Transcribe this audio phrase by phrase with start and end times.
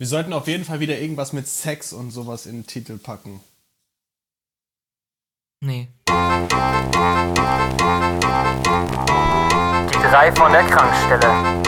[0.00, 3.40] Wir sollten auf jeden Fall wieder irgendwas mit Sex und sowas in den Titel packen.
[5.60, 5.88] Nee.
[9.88, 11.60] Die drei von der Krankstelle.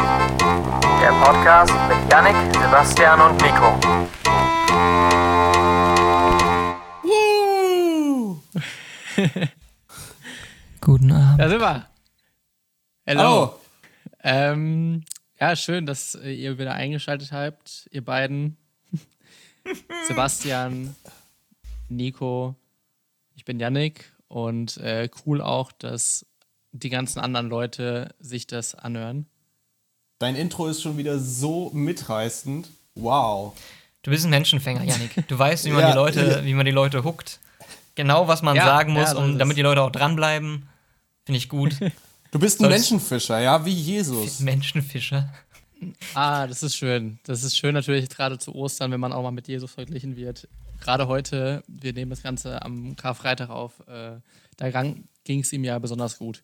[1.02, 3.78] Der Podcast mit Yannick, Sebastian und Nico.
[10.80, 11.38] Guten Abend.
[11.38, 11.86] Da sind wir.
[13.04, 13.22] Hello.
[13.22, 13.60] Hallo.
[14.22, 15.04] Ähm,
[15.42, 18.56] ja, schön, dass äh, ihr wieder eingeschaltet habt, ihr beiden.
[20.06, 20.94] Sebastian,
[21.88, 22.54] Nico,
[23.34, 26.26] ich bin Yannick und äh, cool auch, dass
[26.70, 29.26] die ganzen anderen Leute sich das anhören.
[30.20, 32.68] Dein Intro ist schon wieder so mitreißend.
[32.94, 33.54] Wow.
[34.02, 35.26] Du bist ein Menschenfänger, Yannick.
[35.26, 36.44] Du weißt, wie man Ja, die Leute, ja.
[36.44, 37.40] wie man die Leute huckt.
[37.96, 40.68] Genau, was man Ja, sagen muss, ja, um, damit die Leute auch dranbleiben.
[41.24, 41.74] Finde ich gut.
[42.32, 44.40] Du bist ein Menschenfischer, ja, wie Jesus.
[44.40, 45.30] Menschenfischer.
[46.14, 47.18] Ah, das ist schön.
[47.24, 50.48] Das ist schön natürlich gerade zu Ostern, wenn man auch mal mit Jesus verglichen wird.
[50.80, 54.12] Gerade heute, wir nehmen das Ganze am Karfreitag auf, äh,
[54.56, 54.70] da
[55.24, 56.42] ging es ihm ja besonders gut.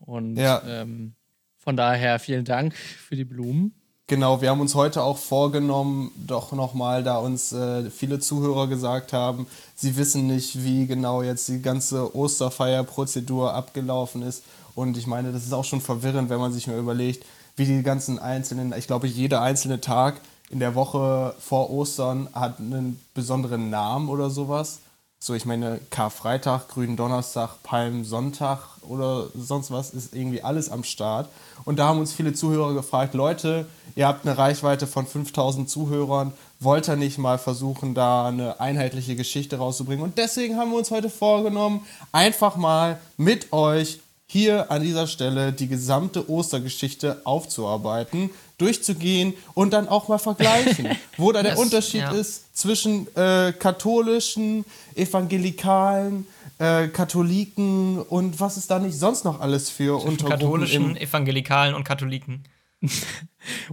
[0.00, 0.60] Und Ja.
[0.66, 1.14] ähm,
[1.56, 3.72] von daher vielen Dank für die Blumen.
[4.08, 9.14] Genau, wir haben uns heute auch vorgenommen, doch nochmal, da uns äh, viele Zuhörer gesagt
[9.14, 14.42] haben, sie wissen nicht, wie genau jetzt die ganze Osterfeierprozedur abgelaufen ist.
[14.74, 17.24] Und ich meine, das ist auch schon verwirrend, wenn man sich mal überlegt,
[17.56, 20.20] wie die ganzen einzelnen, ich glaube, jeder einzelne Tag
[20.50, 24.80] in der Woche vor Ostern hat einen besonderen Namen oder sowas.
[25.18, 31.28] So, ich meine, Karfreitag, Gründonnerstag, Palmsonntag oder sonst was ist irgendwie alles am Start.
[31.64, 36.32] Und da haben uns viele Zuhörer gefragt, Leute, ihr habt eine Reichweite von 5000 Zuhörern,
[36.58, 40.04] wollt ihr nicht mal versuchen, da eine einheitliche Geschichte rauszubringen?
[40.04, 44.00] Und deswegen haben wir uns heute vorgenommen, einfach mal mit euch
[44.32, 50.88] hier an dieser Stelle die gesamte Ostergeschichte aufzuarbeiten, durchzugehen und dann auch mal vergleichen,
[51.18, 52.10] wo da der Das- Unterschied ja.
[52.12, 56.26] ist zwischen äh, katholischen, evangelikalen,
[56.58, 61.74] äh, Katholiken und was es da nicht sonst noch alles für Zwischen Untergruppen katholischen, Evangelikalen
[61.74, 62.44] und Katholiken.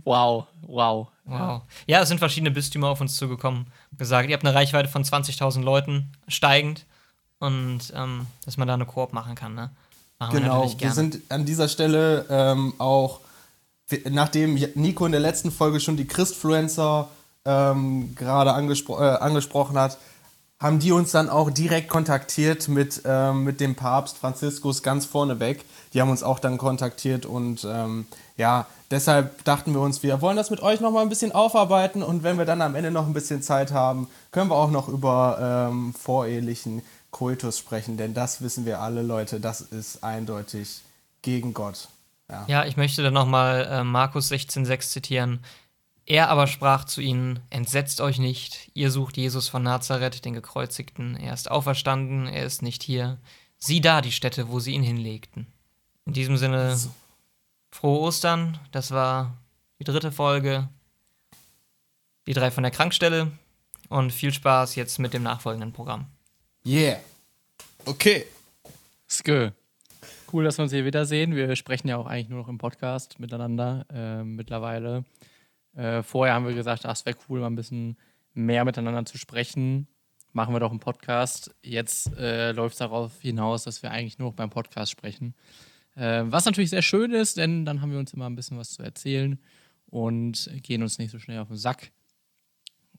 [0.04, 1.08] Wow, wow.
[1.26, 1.62] Wow.
[1.86, 3.68] Ja, es sind verschiedene Bistümer auf uns zugekommen.
[3.96, 6.88] Gesagt, ihr habt eine Reichweite von 20.000 Leuten steigend
[7.38, 9.70] und ähm, dass man da eine Koop machen kann, ne?
[10.20, 10.94] Machen wir Genau, wir gerne.
[10.96, 13.22] sind an dieser Stelle ähm, auch,
[13.88, 17.08] wir- nachdem Nico in der letzten Folge schon die Christfluencer
[17.46, 19.98] ähm, gerade angespro äh, angesprochen hat,
[20.60, 25.64] haben die uns dann auch direkt kontaktiert mit, ähm, mit dem Papst Franziskus ganz vorneweg.
[25.94, 28.06] Die haben uns auch dann kontaktiert und ähm,
[28.36, 32.24] ja, deshalb dachten wir uns, wir wollen das mit euch nochmal ein bisschen aufarbeiten und
[32.24, 35.70] wenn wir dann am Ende noch ein bisschen Zeit haben, können wir auch noch über
[35.72, 36.82] ähm, vorehelichen
[37.12, 40.82] Koitus sprechen, denn das wissen wir alle Leute, das ist eindeutig
[41.22, 41.88] gegen Gott.
[42.30, 42.46] Ja.
[42.48, 45.40] Ja, ich möchte dann nochmal äh, Markus 16,6 zitieren.
[46.06, 51.16] Er aber sprach zu ihnen: Entsetzt euch nicht, ihr sucht Jesus von Nazareth, den Gekreuzigten.
[51.16, 53.18] Er ist auferstanden, er ist nicht hier.
[53.58, 55.48] Sieh da die Stätte, wo sie ihn hinlegten.
[56.06, 56.78] In diesem Sinne,
[57.72, 58.58] frohe Ostern.
[58.72, 59.38] Das war
[59.80, 60.70] die dritte Folge.
[62.26, 63.32] Die drei von der Krankstelle.
[63.90, 66.08] Und viel Spaß jetzt mit dem nachfolgenden Programm.
[66.66, 67.00] Yeah.
[67.86, 68.26] Okay.
[69.10, 69.52] Skö.
[70.32, 71.36] Cool, dass wir uns hier wiedersehen.
[71.36, 75.06] Wir sprechen ja auch eigentlich nur noch im Podcast miteinander äh, mittlerweile.
[75.76, 77.98] Äh, vorher haben wir gesagt, ach, es wäre cool, mal ein bisschen
[78.34, 79.88] mehr miteinander zu sprechen.
[80.34, 81.56] Machen wir doch einen Podcast.
[81.64, 85.34] Jetzt äh, läuft es darauf hinaus, dass wir eigentlich nur noch beim Podcast sprechen.
[85.96, 88.72] Äh, was natürlich sehr schön ist, denn dann haben wir uns immer ein bisschen was
[88.72, 89.40] zu erzählen
[89.88, 91.92] und gehen uns nicht so schnell auf den Sack.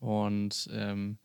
[0.00, 1.18] Und ähm,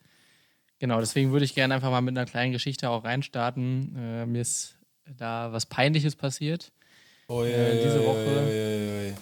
[0.85, 3.95] genau, deswegen würde ich gerne einfach mal mit einer kleinen Geschichte auch reinstarten.
[3.97, 4.77] Äh, mir ist
[5.17, 6.71] da was Peinliches passiert.
[7.27, 9.15] Äh, diese Woche.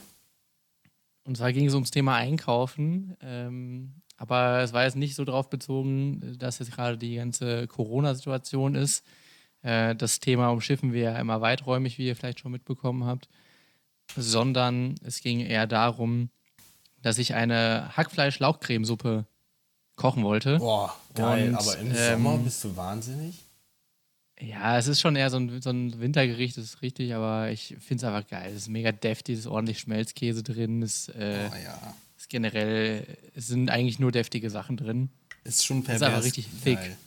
[1.24, 3.16] Und zwar ging es ums Thema Einkaufen.
[3.22, 8.76] Ähm, aber es war jetzt nicht so darauf bezogen, dass jetzt gerade die ganze Corona-Situation
[8.76, 9.06] ist.
[9.62, 13.30] Äh, das Thema umschiffen wir ja immer weiträumig, wie ihr vielleicht schon mitbekommen habt.
[14.18, 16.30] Sondern es ging eher darum,
[17.02, 19.26] dass ich eine Hackfleisch-Lauchcremesuppe
[19.96, 20.58] kochen wollte.
[20.58, 21.50] Boah, geil.
[21.50, 23.36] Und, aber im ähm, Sommer bist du wahnsinnig?
[24.40, 27.76] Ja, es ist schon eher so ein, so ein Wintergericht, das ist richtig, aber ich
[27.80, 28.50] finde es einfach geil.
[28.52, 31.94] Es ist mega deftig, es ist ordentlich Schmelzkäse drin, es äh, Oh ja.
[32.18, 35.10] ist generell, es sind eigentlich nur deftige Sachen drin.
[35.44, 36.02] Ist schon pervers.
[36.02, 36.78] ist aber richtig thick.
[36.78, 36.98] Geil.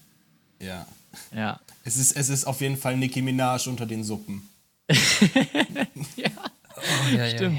[0.60, 0.86] Ja.
[1.34, 1.60] Ja.
[1.84, 4.48] Es ist, es ist auf jeden Fall Nicki Minaj unter den Suppen.
[6.78, 7.58] Oh, ja, Stimmt.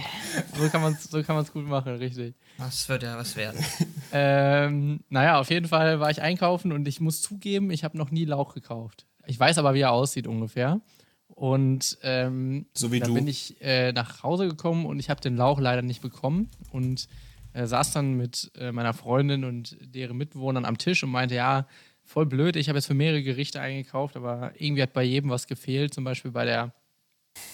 [0.55, 2.35] So kann man es so kann gut machen, richtig.
[2.57, 3.63] Was wird ja was werden?
[4.11, 8.11] Ähm, naja, auf jeden Fall war ich einkaufen und ich muss zugeben, ich habe noch
[8.11, 9.05] nie Lauch gekauft.
[9.25, 10.79] Ich weiß aber, wie er aussieht ungefähr.
[11.27, 13.15] Und ähm, So wie dann du.
[13.15, 16.49] bin ich äh, nach Hause gekommen und ich habe den Lauch leider nicht bekommen.
[16.71, 17.07] Und
[17.53, 21.67] äh, saß dann mit äh, meiner Freundin und deren Mitbewohnern am Tisch und meinte, ja,
[22.03, 25.45] voll blöd, ich habe jetzt für mehrere Gerichte eingekauft, aber irgendwie hat bei jedem was
[25.47, 25.93] gefehlt.
[25.93, 26.73] Zum Beispiel bei der,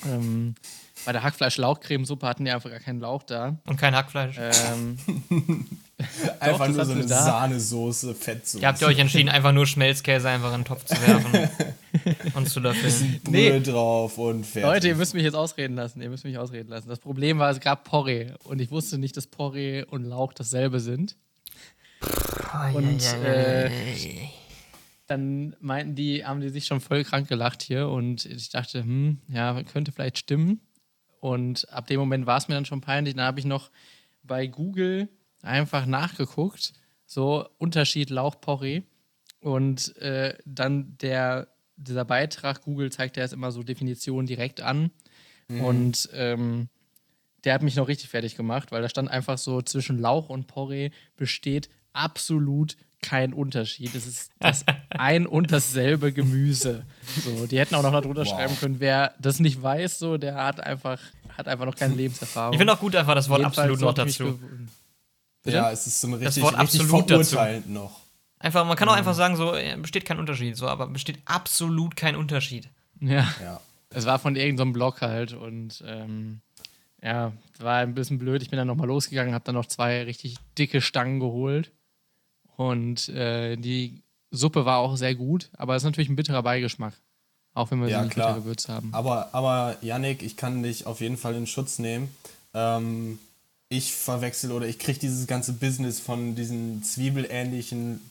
[0.05, 0.53] ähm,
[1.05, 3.57] bei der Hackfleisch-Lauchcremesuppe hatten die einfach gar keinen Lauch da.
[3.67, 4.37] Und kein Hackfleisch.
[4.39, 4.97] Ähm,
[6.39, 7.23] Einfach nur so eine wir da.
[7.23, 8.61] Sahnesoße, Fettsoße.
[8.61, 11.49] Ihr habt ihr euch entschieden, einfach nur Schmelzkäse einfach in den Topf zu werfen
[12.33, 13.21] und zu löffeln.
[13.23, 13.59] Brühe Nee.
[13.61, 14.63] drauf und fertig.
[14.63, 16.01] Leute, ihr müsst mich jetzt ausreden lassen.
[16.01, 16.89] Ihr müsst mich ausreden lassen.
[16.89, 20.79] Das Problem war, es gab Porree und ich wusste nicht, dass Porree und Lauch dasselbe
[20.79, 21.15] sind.
[22.73, 23.69] Und äh,
[25.07, 29.19] dann meinten die, haben die sich schon voll krank gelacht hier und ich dachte, hm,
[29.29, 30.59] ja, könnte vielleicht stimmen.
[31.23, 33.15] Und ab dem Moment war es mir dann schon peinlich.
[33.15, 33.71] Dann habe ich noch
[34.23, 35.07] bei Google
[35.41, 36.73] einfach nachgeguckt,
[37.05, 38.81] so Unterschied Lauch-Porree.
[39.39, 41.47] Und äh, dann der,
[41.77, 44.91] dieser Beitrag, Google zeigt ja jetzt immer so Definitionen direkt an.
[45.47, 46.67] Und ähm,
[47.45, 50.47] der hat mich noch richtig fertig gemacht, weil da stand einfach so, zwischen Lauch und
[50.47, 53.93] Porree besteht absolut kein Unterschied.
[53.93, 56.83] Es ist das ein und dasselbe Gemüse.
[57.23, 58.29] So, die hätten auch noch darunter Wow.
[58.29, 60.99] schreiben können, wer das nicht weiß, so, der hat einfach,
[61.37, 62.53] hat einfach noch keine Lebenserfahrung.
[62.53, 64.39] Ich finde auch gut einfach das Wort Jedenfalls absolut so noch dazu.
[65.45, 67.29] Ja, es ist so ein richtig, Wort richtig absolut dazu.
[67.31, 67.99] verurteilend noch.
[68.39, 71.95] Einfach, man kann auch einfach sagen, so äh, besteht kein Unterschied, so, aber besteht absolut
[71.95, 72.69] kein Unterschied.
[72.99, 73.27] Ja.
[73.41, 73.59] Ja.
[73.89, 76.41] Es war von irgendeinem Blog halt und ähm,
[77.01, 78.41] ja, war ein bisschen blöd.
[78.41, 81.71] Ich bin dann nochmal losgegangen, habe dann noch zwei richtig dicke Stangen geholt
[82.57, 84.01] und äh, die
[84.31, 86.93] Suppe war auch sehr gut, aber es ist natürlich ein bitterer Beigeschmack,
[87.53, 88.35] auch wenn wir Ja, sie nicht klar.
[88.35, 88.89] gewürzt haben.
[88.93, 92.09] Aber, aber Yannick, ich kann dich auf jeden Fall in Schutz nehmen.
[92.53, 93.19] Ähm,
[93.69, 98.01] ich verwechsel oder ich kriege dieses ganze Business von diesen zwiebelähnlichen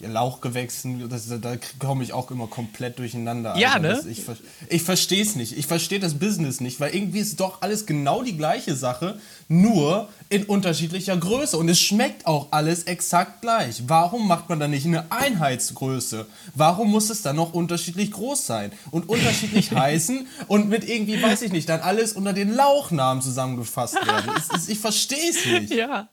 [0.00, 3.56] Lauchgewächsen, das, da komme ich auch immer komplett durcheinander.
[3.56, 3.88] Ja, Also ne?
[3.88, 4.22] Das, ich
[4.68, 5.56] ich verstehe es nicht.
[5.56, 9.18] Ich verstehe das Business nicht, weil irgendwie ist doch alles genau die gleiche Sache,
[9.48, 11.56] nur in unterschiedlicher Größe.
[11.56, 13.82] Und es schmeckt auch alles exakt gleich.
[13.86, 16.26] Warum macht man da nicht eine Einheitsgröße?
[16.54, 21.42] Warum muss es dann noch unterschiedlich groß sein und unterschiedlich heißen und mit irgendwie, weiß
[21.42, 24.30] ich nicht, dann alles unter den Lauchnamen zusammengefasst werden?
[24.38, 25.74] Es, es, ich verstehe es nicht.
[25.74, 26.08] Ja,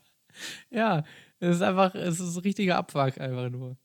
[0.71, 1.03] ja,
[1.39, 3.75] es ist einfach, es ist ein richtiger Abfuck einfach nur.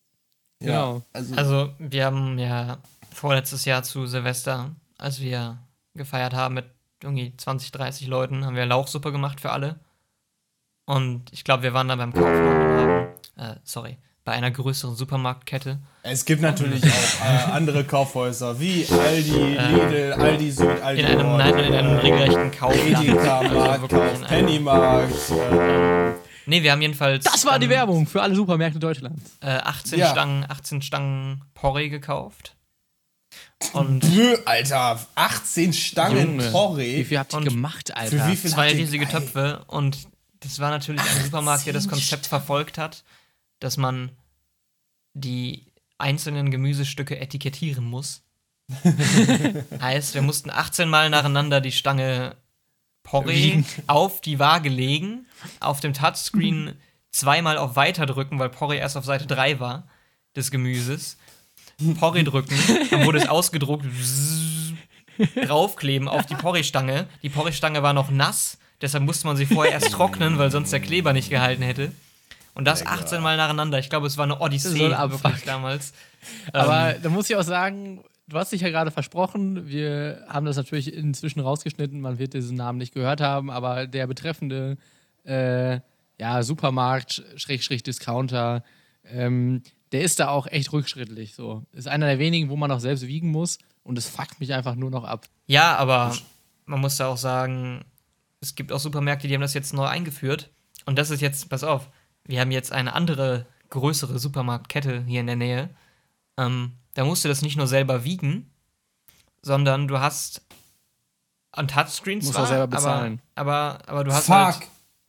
[0.60, 1.02] Genau.
[1.12, 2.78] Also, Also, wir haben ja
[3.12, 5.58] vorletztes Jahr zu Silvester, als wir
[5.94, 6.66] gefeiert haben mit
[7.02, 9.80] irgendwie 20, 30 Leuten, haben wir Lauchsuppe gemacht für alle.
[10.86, 13.06] Und ich glaube, wir waren dann beim Kaufmann und haben,
[13.36, 15.78] äh, sorry, bei einer größeren Supermarktkette.
[16.02, 16.82] es gibt natürlich
[17.22, 21.72] auch äh, andere Kaufhäuser wie Aldi, Lidl, Aldi Süd, Aldi In einem, Nord, nein, in
[21.74, 23.04] einem regelrechten Kaufland.
[23.08, 23.86] Edeka, Also
[24.26, 25.30] Pennymarkt.
[25.30, 26.12] Äh,
[26.50, 27.24] Nee, wir haben jedenfalls.
[27.24, 29.38] Das war die ähm, Werbung für alle Supermärkte Deutschlands.
[29.40, 30.10] Äh, 18, Ja.
[30.10, 32.56] Stangen, 18 Stangen Porree gekauft.
[33.72, 37.04] Und Nö, Alter, 18 Stangen Wie Porree.
[37.04, 38.18] viel habt ihr gemacht, Alter?
[38.24, 40.08] Für wie viel zwei ihr- riesige Ey, Töpfe und
[40.40, 43.04] das war natürlich ein Supermarkt, der das 18 Konzept verfolgt hat,
[43.60, 44.10] dass man
[45.14, 45.66] die
[45.98, 48.22] einzelnen Gemüsestücke etikettieren muss.
[49.80, 52.36] heißt, wir mussten 18 Mal nacheinander die Stange
[53.10, 53.66] Porree Wiegen.
[53.86, 55.26] auf die Waage legen,
[55.58, 56.74] auf dem Touchscreen
[57.10, 59.88] zweimal auf Weiter drücken, weil Porree erst auf Seite 3 war
[60.36, 61.16] des Gemüses.
[61.98, 62.56] Porree drücken,
[62.90, 63.86] dann wurde es ausgedruckt,
[65.46, 67.06] draufkleben auf die Porree-Stange.
[67.22, 70.80] Die Porree-Stange war noch nass, deshalb musste man sie vorher erst trocknen, weil sonst der
[70.80, 71.92] Kleber nicht gehalten hätte.
[72.54, 73.78] Und das 18 Mal nacheinander.
[73.78, 75.92] Ich glaube, es war eine Odyssee So ein wirklich damals.
[76.52, 79.68] Aber Ähm, da muss ich auch sagen, du hast dich ja gerade versprochen.
[79.68, 82.00] Wir haben das natürlich inzwischen rausgeschnitten.
[82.00, 84.78] Man wird diesen Namen nicht gehört haben, aber der betreffende
[85.24, 85.80] äh,
[86.18, 88.62] ja, Supermarkt, Schrägstrich Discounter,
[89.04, 91.34] ähm, der ist da auch echt rückschrittlich.
[91.34, 91.64] So.
[91.72, 94.76] Ist einer der wenigen, wo man auch selbst wiegen muss und es fuckt mich einfach
[94.76, 95.26] nur noch ab.
[95.46, 96.16] ja, aber
[96.66, 97.84] man muss da auch sagen,
[98.40, 100.50] es gibt auch Supermärkte, die haben das jetzt neu eingeführt.
[100.86, 101.90] Und das ist jetzt, pass auf,
[102.24, 105.70] wir haben jetzt eine andere, größere Supermarktkette hier in der Nähe.
[106.36, 108.50] Ähm, da musst du das nicht nur selber wiegen,
[109.42, 110.42] sondern du hast
[111.52, 113.20] ein Touchscreen Musst zwar, selber bezahlen.
[113.34, 114.66] Aber, aber, aber du hast halt Fuck.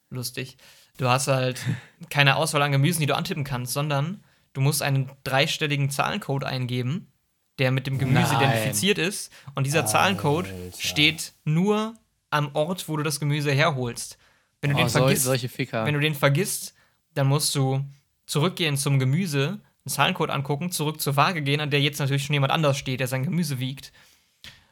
[0.09, 0.57] lustig.
[0.97, 1.61] Du hast halt
[2.09, 4.23] keine Auswahl an Gemüsen, die du antippen kannst, sondern
[4.53, 7.07] du musst einen dreistelligen Zahlencode eingeben,
[7.59, 8.43] der mit dem Gemüse Nein.
[8.49, 9.31] identifiziert ist.
[9.55, 10.47] Und dieser Zahlencode
[10.79, 11.95] steht nur
[12.29, 14.17] am Ort, wo du das Gemüse herholst.
[14.61, 15.85] Wenn du, Oh, den, vergisst, solche Ficker.
[15.85, 16.73] wenn du den vergisst,
[17.13, 17.83] dann musst du
[18.25, 22.33] zurückgehen zum Gemüse, einen Zahlencode angucken, zurück zur Waage gehen, an der jetzt natürlich schon
[22.33, 23.91] jemand anders steht, der sein Gemüse wiegt.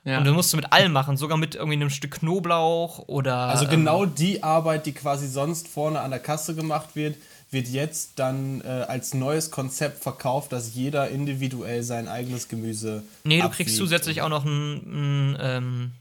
[0.03, 0.17] ja.
[0.17, 3.35] Und das musst du mit allem machen, sogar mit irgendwie einem Stück Knoblauch oder.
[3.35, 7.15] Also ähm, genau die Arbeit, die quasi sonst vorne an der Kasse gemacht wird,
[7.51, 13.03] wird jetzt dann äh, als neues Konzept verkauft, dass jeder individuell sein eigenes Gemüse.
[13.23, 13.57] Nee, du abwiegt.
[13.57, 15.91] kriegst zusätzlich auch noch ein, ein, ähm,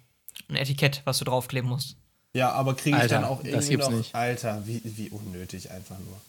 [0.51, 1.97] ein Etikett, was du draufkleben musst.
[2.35, 3.97] Ja, aber kriege ich Alter, dann auch das irgendwie gibt's noch.
[3.97, 4.15] nicht.
[4.15, 6.21] Alter, wie, wie unnötig einfach nur.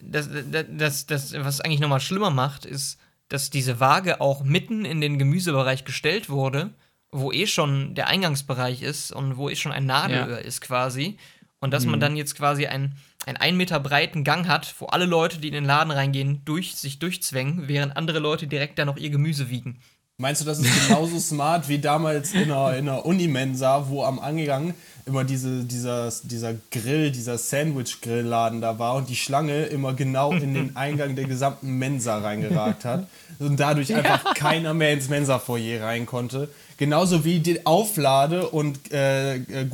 [0.00, 0.28] Das,
[0.70, 5.18] das, das, was eigentlich nochmal schlimmer macht, ist, dass diese Waage auch mitten in den
[5.18, 6.70] Gemüsebereich gestellt wurde,
[7.10, 11.18] wo eh schon der Eingangsbereich ist und wo eh schon ein Nadelöhr ist quasi.
[11.58, 15.06] Und dass man dann jetzt quasi einen, einen ein Meter breiten Gang hat, wo alle
[15.06, 18.98] Leute, die in den Laden reingehen, durch, sich durchzwängen, während andere Leute direkt da noch
[18.98, 19.80] ihr Gemüse wiegen.
[20.18, 24.18] Meinst du, das ist genauso smart wie damals in einer, in einer Unimensa, wo am
[24.18, 24.72] Angang
[25.04, 30.54] immer diese, dieser, dieser Grill, dieser Sandwich-Grillladen da war und die Schlange immer genau in
[30.54, 33.06] den Eingang der gesamten Mensa reingeragt hat
[33.40, 36.48] und dadurch einfach keiner mehr ins Mensa-Foyer rein konnte.
[36.78, 39.66] Genauso wie die Auflade- und äh, äh,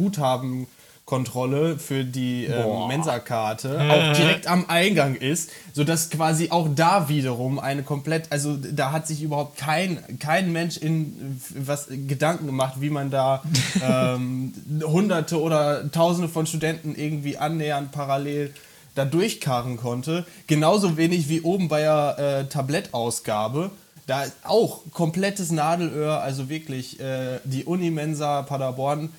[1.13, 7.59] Guthabenkontrolle für die ähm, Mensa-Karte auch direkt am Eingang ist, sodass quasi auch da wiederum
[7.59, 12.91] eine komplett, also da hat sich überhaupt kein, kein Mensch in was Gedanken gemacht, wie
[12.91, 13.43] man da
[13.83, 14.55] ähm,
[14.85, 18.55] hunderte oder tausende von Studenten irgendwie annähernd parallel
[18.95, 20.27] da durchkarren konnte.
[20.47, 23.71] Genauso wenig wie oben bei der äh, Tablettausgabe.
[24.07, 29.11] Da auch komplettes Nadelöhr, also wirklich äh, die Unimensa Paderborn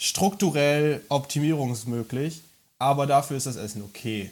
[0.00, 2.40] strukturell optimierungsmöglich,
[2.78, 4.30] aber dafür ist das Essen okay.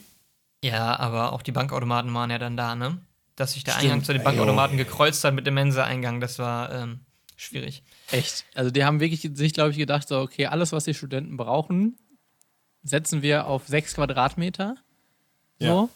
[0.65, 2.99] Ja, aber auch die Bankautomaten waren ja dann da, ne?
[3.37, 3.85] Dass sich der Stimmt.
[3.85, 7.01] Eingang zu den Bankautomaten gekreuzt hat mit dem Mensa-Eingang, das war ähm,
[7.37, 7.83] schwierig.
[8.11, 8.47] Echt.
[8.55, 11.99] Also die haben wirklich sich, glaube ich, gedacht, so, okay, alles, was die Studenten brauchen,
[12.83, 14.75] setzen wir auf sechs Quadratmeter.
[15.61, 15.67] So.
[15.67, 15.89] Ja.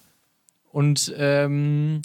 [0.70, 2.02] Und ähm,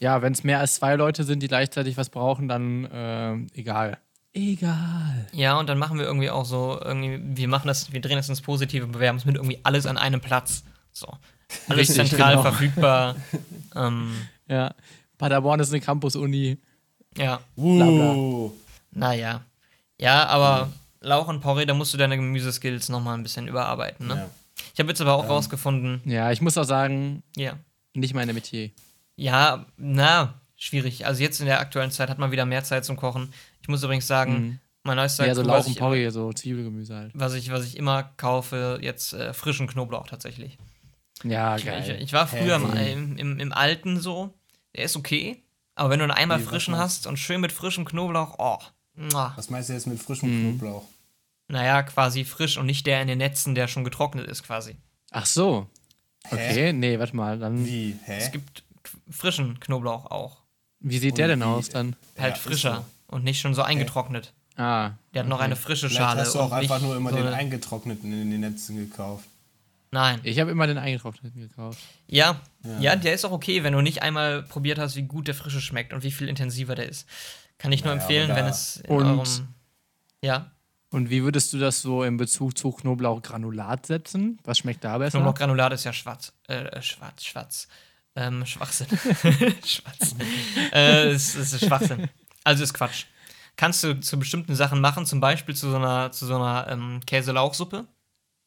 [0.00, 3.98] ja, wenn es mehr als zwei Leute sind, die gleichzeitig was brauchen, dann ähm, egal.
[4.36, 5.26] Egal.
[5.32, 8.28] Ja, und dann machen wir irgendwie auch so, irgendwie, wir machen das, wir drehen das
[8.28, 10.62] ins Positive, bewerben es mit irgendwie alles an einem Platz.
[10.92, 11.06] So.
[11.68, 12.42] Alles Richtig, zentral genau.
[12.42, 13.16] verfügbar.
[13.76, 14.12] ähm,
[14.48, 14.74] Ja.
[15.16, 16.58] Paderborn ist eine Campus-Uni.
[17.16, 18.50] ja, Uh,
[18.90, 19.40] naja.
[19.98, 24.14] Ja, aber Lauch und Porree, da musst du deine Gemüseskills nochmal ein bisschen überarbeiten, ne?
[24.14, 24.30] Ja.
[24.74, 27.54] Ich habe jetzt aber auch rausgefunden, Ja, ich muss auch sagen, ja.
[27.94, 28.70] nicht meine Metier.
[29.16, 31.06] Ja, na, schwierig.
[31.06, 33.32] Also jetzt in der aktuellen Zeit hat man wieder mehr Zeit zum Kochen.
[33.62, 36.94] Ich muss übrigens sagen, mein neuester Ja, so Lauch was, und ich, Porree, so Zwiebelgemüse
[36.94, 37.10] halt.
[37.14, 40.58] was, ich, was ich immer kaufe, jetzt äh, frischen Knoblauch tatsächlich.
[41.24, 41.98] Ja, Ich, ich, geil.
[42.00, 42.92] ich war früher im, Heavy.
[42.92, 44.32] im, im, im Alten so,
[44.76, 45.42] der ist okay,
[45.74, 48.58] aber wenn du einen einmal Wie, was frischen hast und schön mit frischem Knoblauch, oh,
[48.94, 49.32] mua.
[49.36, 50.58] was meinst du jetzt mit frischem Mhm.
[50.58, 50.84] Knoblauch?
[51.48, 54.76] naja, quasi frisch und nicht der in den Netzen, der schon getrocknet ist quasi.
[55.10, 55.68] Ach so.
[56.30, 57.38] Okay, nee, warte mal.
[57.38, 57.96] Dann, wie?
[58.04, 58.18] Hä?
[58.18, 58.64] Es gibt
[59.10, 60.38] frischen Knoblauch auch,
[60.82, 61.96] sieht der Und denn wie- aus dann?
[62.18, 64.32] halt Ja, frischer und nicht schon so eingetrocknet.
[64.56, 64.92] Ah.
[65.12, 66.20] Der hat noch eine frische Vielleicht Schale.
[66.22, 69.26] hast du auch einfach nur immer so den eingetrockneten in den Netzen gekauft.
[69.90, 70.20] Nein.
[70.24, 71.78] Ich habe immer den eingetrockneten gekauft.
[72.08, 72.40] Ja,
[72.80, 75.60] ja, der ist auch okay, wenn du nicht einmal probiert hast, wie gut der frische
[75.60, 77.06] schmeckt und wie viel intensiver der ist.
[77.58, 79.48] Kann ich nur Naja, empfehlen, wenn es in Und- eurem.
[80.22, 80.50] Ja,
[80.90, 84.38] Und wie würdest du das so in Bezug zu Knoblauchgranulat setzen?
[84.44, 85.18] Was schmeckt da besser?
[85.18, 86.32] Knoblauchgranulat ist ja schwarz.
[86.48, 87.68] Äh, schwarz, schwarz.
[88.16, 88.88] Ähm, Schwachsinn.
[89.64, 90.14] Schwarz.
[90.72, 92.08] äh, es, es ist Schwachsinn.
[92.44, 93.04] Also ist Quatsch.
[93.56, 97.00] Kannst du zu bestimmten Sachen machen, zum Beispiel zu so einer, zu so einer ähm,
[97.06, 97.86] Käselauchsuppe.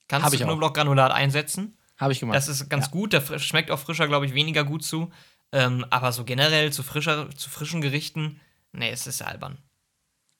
[0.07, 0.47] Kannst Hab du ich auch.
[0.47, 1.77] Knoblauchgranulat einsetzen.
[1.97, 2.35] Habe ich gemacht.
[2.35, 5.11] Das ist ganz gut, der frisch- schmeckt auch frischer, glaube ich, weniger gut zu.
[5.51, 8.39] Ähm, aber so generell zu, frischer, zu frischen Gerichten,
[8.71, 9.57] nee, es ist albern.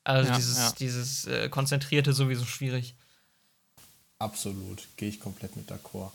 [0.03, 0.71] Also Ja, dieses, ja.
[0.79, 2.95] dieses äh, Konzentrierte sowieso schwierig.
[4.19, 4.88] Absolut.
[4.98, 6.12] Gehe ich komplett mit d'accord.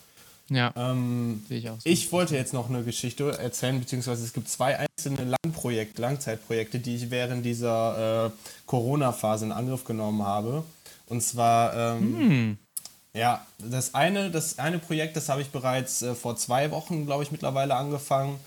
[0.51, 1.81] Ja, Ähm, sehe ich auch.
[1.81, 1.89] So.
[1.89, 6.97] ich wollte jetzt noch eine Geschichte erzählen, beziehungsweise es gibt zwei einzelne Langprojekte, Langzeitprojekte, die
[6.97, 8.31] ich während dieser äh,
[8.67, 10.65] Corona-Phase in Angriff genommen habe.
[11.07, 12.59] Und zwar, ähm, Hm.
[13.15, 17.23] ja, das eine, das eine Projekt, das habe ich bereits äh, vor zwei Wochen, glaube
[17.23, 18.39] ich, mittlerweile angefangen.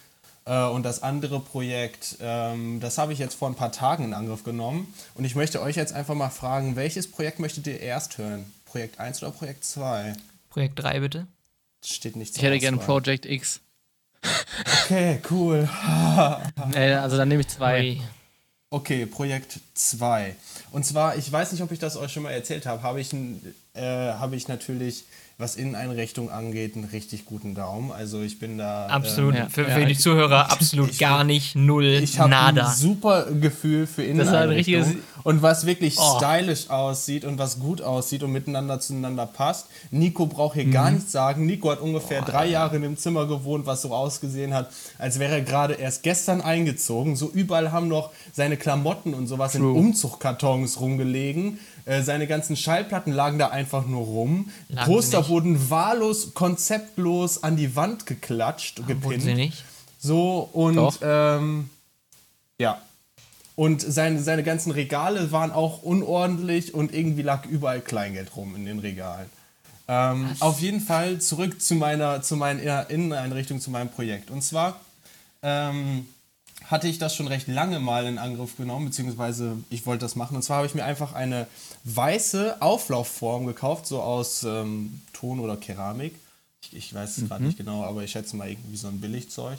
[0.46, 4.13] Äh, und das andere Projekt, ähm, das habe ich jetzt vor ein paar Tagen in
[4.13, 4.94] Angriff genommen.
[5.16, 8.46] Und ich möchte euch jetzt einfach mal fragen, welches Projekt möchtet ihr erst hören?
[8.66, 10.13] Projekt 1 oder Projekt 2?
[10.50, 11.27] Projekt 3 bitte.
[11.88, 12.77] Steht nicht Ich hätte gerne.
[12.77, 13.62] Project X.
[14.84, 15.70] Okay, cool.
[16.75, 18.01] Also dann nehme ich zwei.
[18.70, 20.36] Okay, Projekt 2.
[20.72, 23.13] Und zwar, ich weiß nicht, ob ich das euch schon mal erzählt habe, habe ich,
[23.74, 25.06] äh, habe ich natürlich,
[25.39, 27.91] was Inneneinrichtung angeht, einen richtig guten Daumen.
[27.91, 28.88] Also ich bin da...
[28.88, 29.36] Absolut.
[29.36, 32.32] Ähm, Ja, für, ja, für die ich- Zuhörer absolut ich- gar nicht, null, ich habe
[32.32, 32.70] nada.
[32.70, 34.74] ein super Gefühl für ist ein Inneneinrichtung.
[34.82, 36.17] richtiges- und was wirklich Oh.
[36.17, 39.67] stylisch aussieht und was gut aussieht und miteinander zueinander passt.
[39.91, 40.72] Nico braucht hier Mhm.
[40.72, 41.46] gar nichts sagen.
[41.46, 45.34] Nico hat ungefähr drei Jahre in dem Zimmer gewohnt, was so ausgesehen hat, als wäre
[45.36, 47.15] er gerade erst gestern eingezogen.
[47.15, 49.74] So überall haben noch seine Klamotten und sowas in True.
[49.74, 51.60] Umzugkartons rumgelegen.
[51.88, 54.51] Äh, Seine ganzen Schallplatten lagen da einfach nur rum.
[54.67, 59.24] Lagen Poster wurden wahllos, konzeptlos an die Wand geklatscht, Wurden gepinnt.
[59.24, 59.63] sie nicht?
[60.00, 61.70] So und ähm,
[62.60, 62.82] ja.
[63.56, 68.65] Und seine, seine ganzen Regale waren auch unordentlich und irgendwie lag überall Kleingeld rum in
[68.65, 69.29] den Regalen.
[69.88, 74.29] Ähm, auf jeden Fall zurück zu meiner, zu meiner Inneneinrichtung, zu meinem Projekt.
[74.29, 74.79] Und zwar
[75.41, 76.06] ähm,
[76.67, 80.36] hatte ich das schon recht lange mal in Angriff genommen, beziehungsweise ich wollte das machen.
[80.36, 81.47] Und zwar habe ich mir einfach eine
[81.86, 86.15] weiße Auflaufform gekauft, so aus ähm, Ton oder Keramik.
[86.62, 89.57] Ich, ich weiß es gerade nicht genau, aber ich schätze mal irgendwie so ein Billigzeug.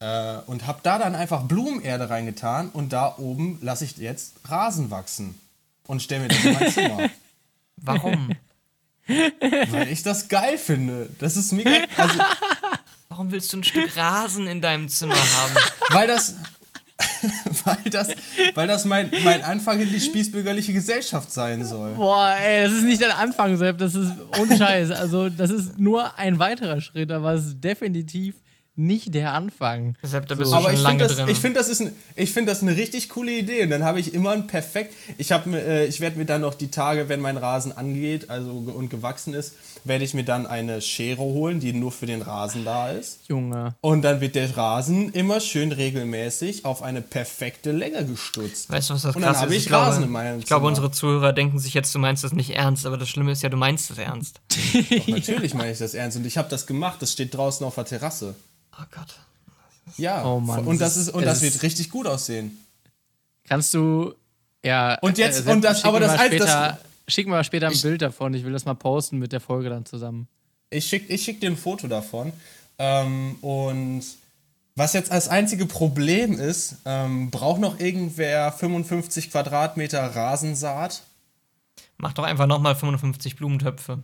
[0.00, 4.90] Äh, und habe da dann einfach Blumenerde reingetan und da oben lasse ich jetzt Rasen
[4.90, 5.38] wachsen.
[5.86, 7.10] Und stelle mir das in mein Zimmer.
[7.76, 8.30] Warum?
[9.06, 11.08] weil ich das geil finde.
[11.18, 11.70] Das ist mega.
[11.96, 12.18] Also,
[13.12, 15.54] Warum willst du ein Stück Rasen in deinem Zimmer haben?
[15.90, 16.34] weil das.
[17.64, 18.08] weil das,
[18.54, 21.92] weil das mein, mein Anfang in die spießbürgerliche Gesellschaft sein soll.
[21.92, 24.92] Boah, ey, das ist nicht der Anfang, Sepp, das ist ohne Scheiß.
[24.92, 28.36] Also, das ist nur ein weiterer Schritt, aber es ist definitiv
[28.74, 29.96] nicht der Anfang.
[30.02, 30.56] Deshalb, da bist So.
[30.56, 31.28] du Aber schon ich lange finde das, drin.
[31.28, 33.64] ich find, das, ist ein, ich find das eine richtig coole Idee.
[33.64, 34.94] Und dann habe ich immer ein perfekt.
[35.18, 38.50] Ich, hab äh, ich werde mir dann noch die Tage, wenn mein Rasen angeht also
[38.50, 42.64] und gewachsen ist, werde ich mir dann eine Schere holen, die nur für den Rasen
[42.64, 43.20] da ist.
[43.28, 43.74] Junge.
[43.80, 48.70] Und dann wird der Rasen immer schön regelmäßig auf eine perfekte Länge gestutzt.
[48.70, 49.66] Weißt du, was das Und dann krass habe ist?
[49.66, 52.50] ich Rasen in meinem ich glaube, unsere Zuhörer denken sich jetzt, du meinst das nicht
[52.50, 54.40] ernst, aber das Schlimme ist ja, du meinst es ernst.
[54.50, 56.16] Doch, natürlich meine ich das ernst.
[56.16, 57.02] Und ich habe das gemacht.
[57.02, 58.34] Das steht draußen auf der Terrasse.
[58.78, 59.14] Oh Gott.
[59.98, 60.24] Ja.
[60.24, 62.56] Oh Mann, und das ist- und das wird richtig gut aussehen.
[63.48, 64.14] Kannst du.
[64.64, 64.98] Ja.
[65.00, 67.66] Und jetzt- Sepp, und das- schick aber das Ein- das- später, Schick mir mal später
[67.66, 68.32] ein Ich- Bild davon.
[68.32, 70.28] Ich will das mal posten mit der Folge dann zusammen.
[70.70, 72.32] Ich schicke ich schick dir ein Foto davon.
[72.78, 74.02] Ähm, und
[74.76, 81.02] was jetzt als einzige Problem ist, ähm, braucht noch irgendwer 55 Quadratmeter Rasensaat?
[81.98, 83.98] Mach doch einfach nochmal 55 Blumentöpfe.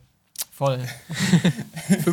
[0.58, 0.80] Voll.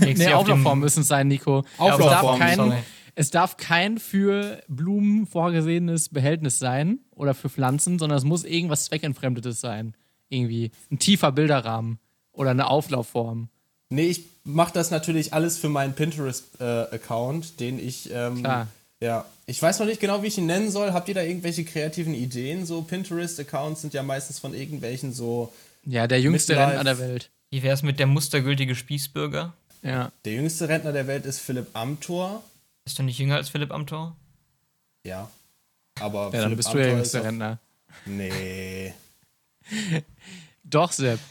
[0.02, 1.66] Nee, Auflaufform müssen es sein, Nico.
[1.80, 2.78] Auflaufform, es, darf kein, sorry.
[3.16, 8.86] es darf kein für Blumen vorgesehenes Behältnis sein oder für Pflanzen, sondern es muss irgendwas
[8.86, 9.96] Zweckentfremdetes sein.
[10.30, 11.98] Irgendwie ein tiefer Bilderrahmen
[12.34, 13.50] oder eine Auflaufform.
[13.90, 18.12] Nee, ich mache das natürlich alles für meinen Pinterest-Account, den ich.
[18.14, 18.68] Ähm, Klar.
[19.02, 20.94] Ja, ich weiß noch nicht genau, wie ich ihn nennen soll.
[20.94, 22.68] Habt ihr da irgendwelche kreativen Ideen?
[22.68, 25.52] So Pinterest-Accounts sind ja meistens von irgendwelchen so.
[25.84, 26.72] Ja, der jüngste Midlife.
[26.78, 27.32] Rentner der Welt.
[27.56, 29.54] Wie wär's mit der mustergültige Spießbürger?
[29.82, 30.12] Ja.
[30.26, 32.44] Der jüngste Rentner der Welt ist Philipp Amthor.
[32.84, 34.14] Bist du nicht jünger als Philipp Amthor?
[35.06, 35.32] Ja.
[36.02, 37.60] Aber Ja, dann Philipp bist du der Amthor jüngste Rentner.
[38.06, 38.94] Nee.
[40.66, 41.22] Doch, Sepp.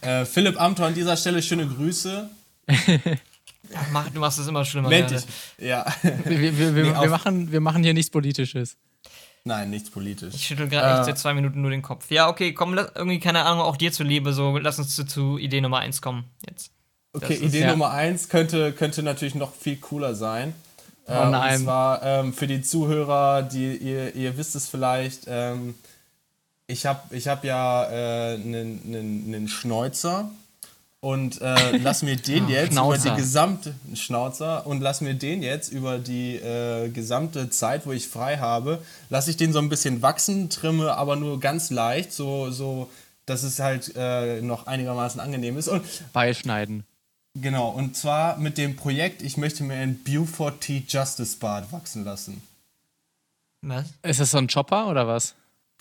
[0.00, 2.28] Äh, Philipp Amthor an dieser Stelle schöne Grüße.
[2.68, 4.88] Ach, mach, du machst es immer schlimmer.
[4.90, 5.22] Dich.
[5.58, 5.86] Ja.
[6.24, 8.76] Wir, wir, wir, Nee, wir, machen, wir machen hier nichts Politisches.
[9.44, 10.34] Nein, nichts politisch.
[10.34, 11.04] Ich schüttel gerade echt Äh.
[11.04, 12.10] seit zwei Minuten nur den Kopf.
[12.10, 15.36] Ja, okay, komm, lass, irgendwie, keine Ahnung, auch dir zuliebe, so, lass uns zu, zu
[15.38, 16.24] Idee Nummer eins kommen.
[16.48, 16.70] Jetzt.
[17.12, 17.70] Okay, ist- Idee ja.
[17.72, 20.54] Nummer eins könnte, könnte natürlich noch viel cooler sein.
[21.06, 21.56] Äh, Oh nein.
[21.58, 25.74] Und zwar ähm, für die Zuhörer, die ihr, ihr wisst es vielleicht, ähm,
[26.68, 27.82] ich habe ich hab ja
[28.34, 28.80] einen
[29.34, 30.30] einen Schnäuzer
[31.02, 35.42] und äh, lass mir den jetzt über die gesamte einen Schnauzer und lass mir den
[35.42, 39.68] jetzt über die äh, gesamte Zeit, wo ich frei habe, lass ich den so ein
[39.68, 42.88] bisschen wachsen, trimme aber nur ganz leicht, so so
[43.26, 46.84] dass es halt äh, noch einigermaßen angenehm ist und Beischneiden.
[47.34, 52.04] Genau, und zwar mit dem Projekt, ich möchte mir ein Beaufort Tea Justice Bart wachsen
[52.04, 52.42] lassen.
[53.62, 53.86] Was?
[54.02, 55.34] Ist das so ein Chopper oder was?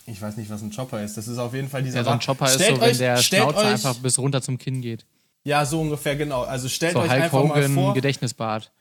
[0.08, 1.18] Ich weiß nicht, was ein Chopper ist.
[1.18, 2.26] Das ist auf jeden Fall dieser Ja, so ein Bart.
[2.26, 5.06] Chopper ist Stellt so, wenn euch- der Schnauzer euch, einfach bis runter zum Kinn geht.
[5.43, 6.43] Ja, so ungefähr, genau.
[6.43, 7.93] Also stellt So euch Hulk einfach mal Hogan vor.
[7.93, 8.71] Gedächtnisbart.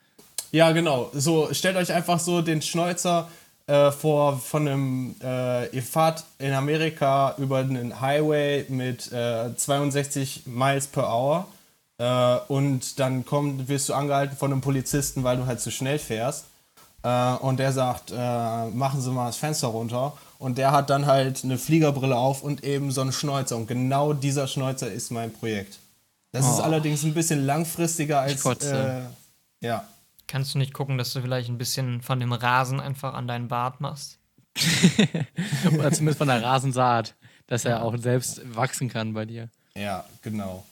[0.53, 1.11] Ja, genau.
[1.15, 3.29] So, stellt euch einfach so den Schnäuzer
[3.67, 10.43] äh, vor von einem, äh, ihr fahrt in Amerika über einen Highway mit äh, 62
[10.47, 11.47] Miles per Hour
[11.99, 15.99] äh, und dann komm, wirst du angehalten von einem Polizisten, weil du halt zu schnell
[15.99, 16.47] fährst.
[17.03, 20.15] Äh, und der sagt, äh, machen Sie mal das Fenster runter.
[20.39, 23.57] Und der hat dann halt eine Fliegerbrille auf und eben so einen Schnäuzer.
[23.57, 25.79] Und genau dieser Schnäuzer ist mein Projekt.
[26.33, 26.63] Das ist Oh.
[26.63, 28.45] allerdings ein bisschen langfristiger als.
[28.63, 29.03] Äh,
[29.61, 29.85] ja.
[30.29, 33.49] Kannst du nicht gucken, dass du vielleicht ein bisschen von dem Rasen einfach an deinen
[33.49, 34.19] Bart machst?
[35.73, 37.15] Oder zumindest von der Rasensaat,
[37.47, 39.49] dass er auch selbst wachsen kann bei dir.
[39.75, 40.65] Ja, genau.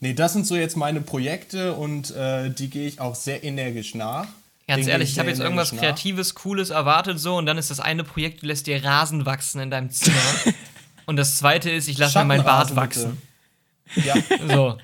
[0.00, 3.94] Nee, das sind so jetzt meine Projekte und äh, die gehe ich auch sehr energisch
[3.94, 4.26] nach.
[4.68, 5.80] Ganz Den ehrlich, ich habe jetzt irgendwas nach.
[5.80, 9.60] Kreatives, Cooles erwartet so und dann ist das eine Projekt, du lässt dir Rasen wachsen
[9.60, 10.16] in deinem Zimmer.
[11.06, 13.22] und das zweite ist, ich lasse mir meinen Bart wachsen.
[13.94, 14.14] Ja,
[14.48, 14.76] So.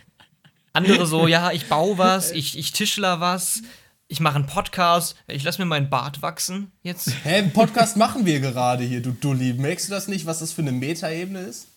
[0.73, 3.63] Andere so, ja, ich baue was, ich, ich tischler was,
[4.09, 7.11] ich mache einen Podcast, ich lasse mir meinen Bart wachsen jetzt.
[7.25, 9.55] hä, einen Podcast machen wir gerade hier, du Dulli.
[9.55, 11.69] Merkst du das nicht, was das für eine Metaebene ist?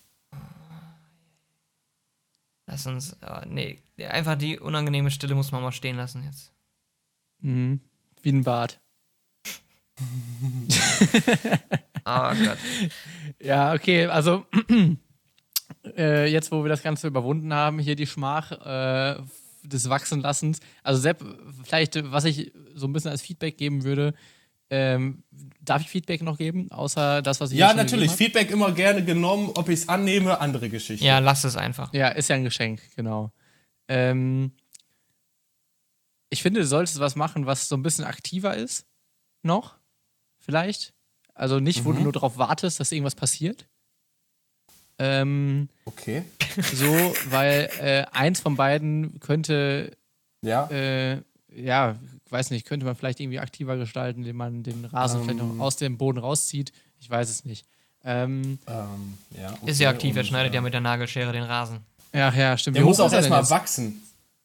[2.68, 3.80] Lass uns, äh, nee,
[4.10, 6.52] einfach die unangenehme Stille muss man mal stehen lassen jetzt.
[7.42, 7.80] Mhm.
[8.22, 8.80] Wie ein Bart.
[12.06, 12.58] Oh Gott.
[13.40, 14.46] Ja, okay, also
[15.98, 19.22] äh, jetzt, wo wir das Ganze überwunden haben, hier die Schmach äh,
[19.64, 20.60] des Wachsenlassens.
[20.84, 21.24] Also Sepp,
[21.64, 24.14] vielleicht, was ich so ein bisschen als Feedback geben würde,
[24.70, 25.24] ähm,
[25.62, 28.12] darf ich Feedback noch geben, außer das, was ich Ja, natürlich.
[28.12, 29.52] Feedback immer gerne genommen.
[29.56, 31.06] Ob ich es annehme, andere Geschichte.
[31.06, 31.94] Ja, lass es einfach.
[31.94, 33.32] Ja, ist ja ein Geschenk, genau.
[33.88, 34.52] Ähm,
[36.30, 38.86] ich finde, du solltest was machen, was so ein bisschen aktiver ist.
[39.44, 39.76] Noch,
[40.40, 40.94] vielleicht.
[41.36, 43.68] Also nicht, wo du nur darauf wartest, dass irgendwas passiert.
[45.00, 46.24] Ähm, Okay.
[46.74, 49.92] so, weil äh, eins von beiden könnte,
[50.42, 50.68] Ja.
[50.72, 51.22] äh,
[51.54, 51.96] ja,
[52.30, 55.58] weiß nicht, könnte man vielleicht irgendwie aktiver gestalten, indem man den Rasen vielleicht Ähm.
[55.58, 56.72] noch aus dem Boden rauszieht.
[57.00, 57.66] Ich weiß es nicht.
[58.04, 59.72] Ähm, Ähm, ja okay.
[59.72, 61.80] Ist ja aktiv, er schneidet ja mit der Nagelschere den Rasen.
[62.14, 62.78] ja, ja, stimmt.
[62.78, 64.02] Der Wie muss auch er erstmal wachsen.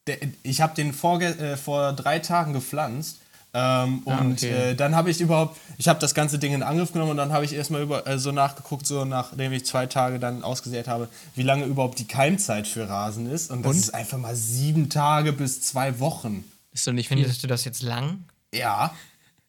[0.07, 3.20] Der, ich habe den vor, äh, vor drei Tagen gepflanzt.
[3.53, 4.71] Ähm, Ah, und okay.
[4.71, 7.33] äh, dann habe ich überhaupt, ich habe das ganze Ding in Angriff genommen und dann
[7.33, 11.09] habe ich erstmal über, äh, so nachgeguckt, so nachdem ich zwei Tage dann ausgesät habe,
[11.35, 13.51] wie lange überhaupt die Keimzeit für Rasen ist.
[13.51, 13.77] Und das Und?
[13.79, 16.45] ist einfach mal sieben Tage bis zwei Wochen.
[16.71, 17.09] Ist doch nicht.
[17.09, 18.23] Findest du das jetzt lang?
[18.53, 18.95] Ja.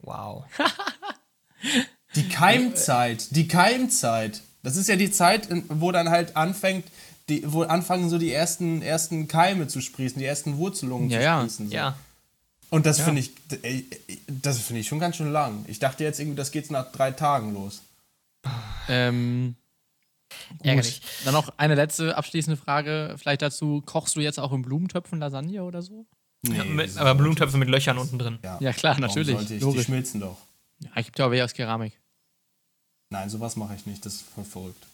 [0.00, 0.44] Wow.
[2.14, 4.42] Die Keimzeit, die Keimzeit.
[4.62, 6.84] Das ist ja die Zeit, wo dann halt anfängt,
[7.28, 11.24] die, wo anfangen so die ersten, ersten Keime zu sprießen, die ersten Wurzelungen Ja, zu
[11.24, 11.38] ja.
[11.40, 11.68] sprießen.
[11.68, 11.74] So.
[11.74, 11.94] Ja.
[12.72, 13.86] Und das finde ich, ey,
[14.28, 15.66] das finde ich schon ganz schön lang.
[15.68, 17.82] Ich dachte jetzt irgendwie, das geht nach drei Tagen los.
[18.88, 19.56] Ähm,
[20.56, 20.66] gut.
[20.66, 21.02] Ärgerlich.
[21.26, 23.82] Dann noch eine letzte abschließende Frage, vielleicht dazu.
[23.84, 26.06] Kochst du jetzt auch in Blumentöpfen Lasagne oder so?
[26.40, 28.38] Nee, mit, aber Blumentöpfe mit Löchern unten drin.
[28.42, 29.38] Ja, klar, Warum natürlich.
[29.38, 29.84] Ich, die Logisch.
[29.84, 30.38] schmilzen doch.
[30.80, 31.92] Ja, gibt ja auch welche aus Keramik.
[33.10, 34.06] Nein, sowas mache ich nicht.
[34.06, 34.86] Das ist voll verrückt.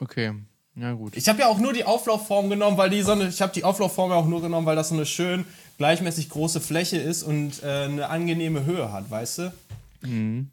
[0.00, 0.32] Okay,
[0.74, 1.16] ja gut.
[1.16, 3.62] Ich habe ja auch nur die Auflaufform genommen, weil die so eine, ich habe die
[3.62, 5.46] Auflaufform ja auch nur genommen, weil das so eine schön
[5.78, 9.52] gleichmäßig große Fläche ist und äh, eine angenehme Höhe hat, weißt du?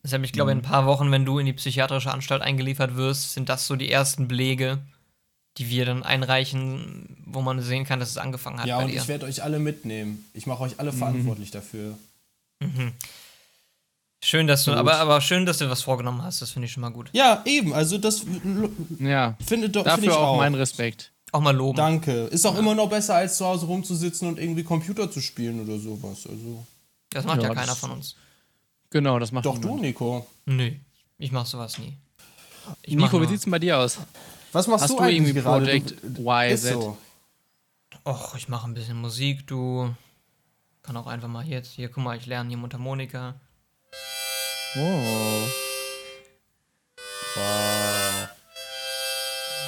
[0.04, 3.34] Deshalb, ich glaube, in ein paar Wochen, wenn du in die psychiatrische Anstalt eingeliefert wirst,
[3.34, 4.80] sind das so die ersten Belege,
[5.60, 8.92] die wir dann einreichen, wo man sehen kann, dass es angefangen hat Ja, bei und
[8.92, 9.00] dir.
[9.02, 10.26] ich werde euch alle mitnehmen.
[10.34, 11.96] Ich mache euch alle verantwortlich dafür.
[14.24, 16.42] Schön, dass du, aber, aber schön, dass du was vorgenommen hast.
[16.42, 17.10] Das finde ich schon mal gut.
[17.14, 17.74] Ja, eben.
[17.74, 18.26] Also das
[19.00, 20.38] Ja, finde dafür ich auch auch.
[20.38, 21.12] mein Respekt.
[21.34, 21.76] Auch mal loben.
[21.76, 22.26] Danke.
[22.28, 25.80] Ist auch immer noch besser, als zu Hause rumzusitzen und irgendwie Computer zu spielen oder
[25.80, 26.28] sowas.
[26.30, 26.64] Also.
[27.10, 28.16] Das macht ja, Ja, keiner von uns.
[28.92, 29.82] Genau, das macht Doch du, niemand.
[29.82, 30.28] Nico.
[30.46, 30.72] Nö,
[31.18, 31.98] ich mach sowas nie.
[32.84, 33.98] Ich Nico, wie sieht's denn bei dir aus?
[34.52, 35.66] Was machst Hast du du eigentlich irgendwie gerade?
[35.66, 36.98] Project Du- Y, Ist so.
[38.06, 39.94] Och, ich mache ein bisschen Musik, du.
[40.84, 41.72] Kann auch einfach mal jetzt.
[41.72, 43.34] Hier, guck mal, ich lerne hier Mundharmonika.
[44.76, 45.48] Oh.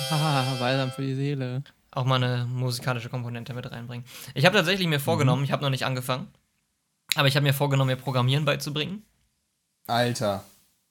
[0.10, 1.64] Haha, balsam für die Seele.
[1.92, 4.06] Auch mal eine musikalische Komponente mit reinbringen.
[4.34, 6.28] Ich habe tatsächlich mir vorgenommen, ich habe noch nicht angefangen,
[7.16, 9.04] aber ich habe mir vorgenommen, mir Programmieren beizubringen,
[9.88, 10.44] Alter.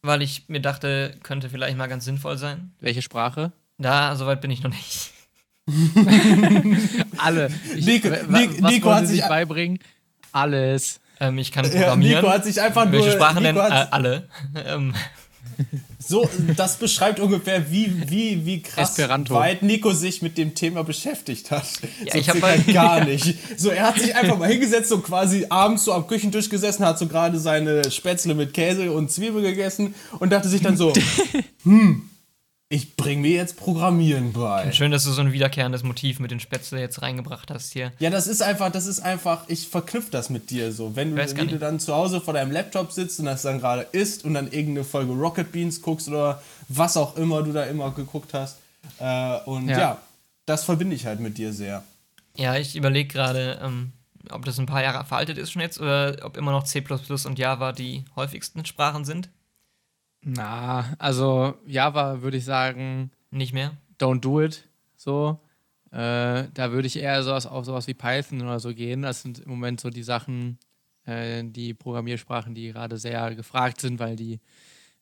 [0.03, 2.73] weil ich mir dachte, könnte vielleicht mal ganz sinnvoll sein.
[2.81, 3.53] Welche Sprache?
[3.77, 5.11] Da, soweit bin ich noch nicht.
[7.19, 7.51] Alle.
[7.75, 9.79] Ich, Nico- wa- Nico- was Nico hat sich beibringen?
[10.33, 11.01] Alles.
[11.21, 12.23] Ähm, ich kann Ja, programmieren.
[12.23, 12.93] Nico hat sich einfach nur.
[12.95, 13.57] Welche Sprachen denn?
[13.57, 14.29] Äh, alle.
[14.57, 14.95] ähm,
[15.99, 19.35] so, das beschreibt ungefähr, wie, wie, wie krass Esperanto.
[19.35, 21.65] weit Nico sich mit dem Thema beschäftigt hat.
[22.05, 23.35] Ja, so ich hab circa halt- gar nicht.
[23.57, 26.99] So, er hat sich einfach mal hingesetzt und quasi abends so am Küchentisch gesessen, hat
[26.99, 30.93] so gerade seine Spätzle mit Käse und Zwiebel gegessen und dachte sich dann so,
[31.65, 32.03] hm,
[32.75, 34.73] ich bring mir jetzt Programmieren bei.
[34.73, 37.93] schön, dass du so ein wiederkehrendes Motiv mit den Spätzle jetzt reingebracht hast hier.
[38.01, 40.97] Ja, das ist einfach, das ist einfach, ich verknüpfe das mit dir so.
[40.97, 43.87] Wenn du, wie du dann zu Hause vor deinem Laptop sitzt und das dann gerade
[43.93, 47.93] isst und dann irgendeine Folge Rocket Beans guckst oder was auch immer du da immer
[47.93, 48.59] geguckt hast.
[48.99, 49.79] Äh, und ja.
[49.79, 50.01] Ja.
[50.45, 51.85] das verbinde ich halt mit dir sehr.
[52.37, 53.93] Ja, ich überlege gerade, ähm,
[54.31, 56.83] ob das ein paar Jahre veraltet ist schon jetzt oder ob immer noch C
[57.25, 59.29] und Java die häufigsten Sprachen sind.
[60.25, 63.77] Na, also Java würde ich sagen, Nicht mehr.
[63.99, 64.67] don't do it.
[64.97, 65.39] So.
[65.91, 69.03] Äh, da würde ich eher sowas auf sowas wie Python oder so gehen.
[69.03, 70.59] Das sind im Moment so die Sachen,
[71.05, 74.41] äh, die Programmiersprachen, die gerade sehr gefragt sind, weil die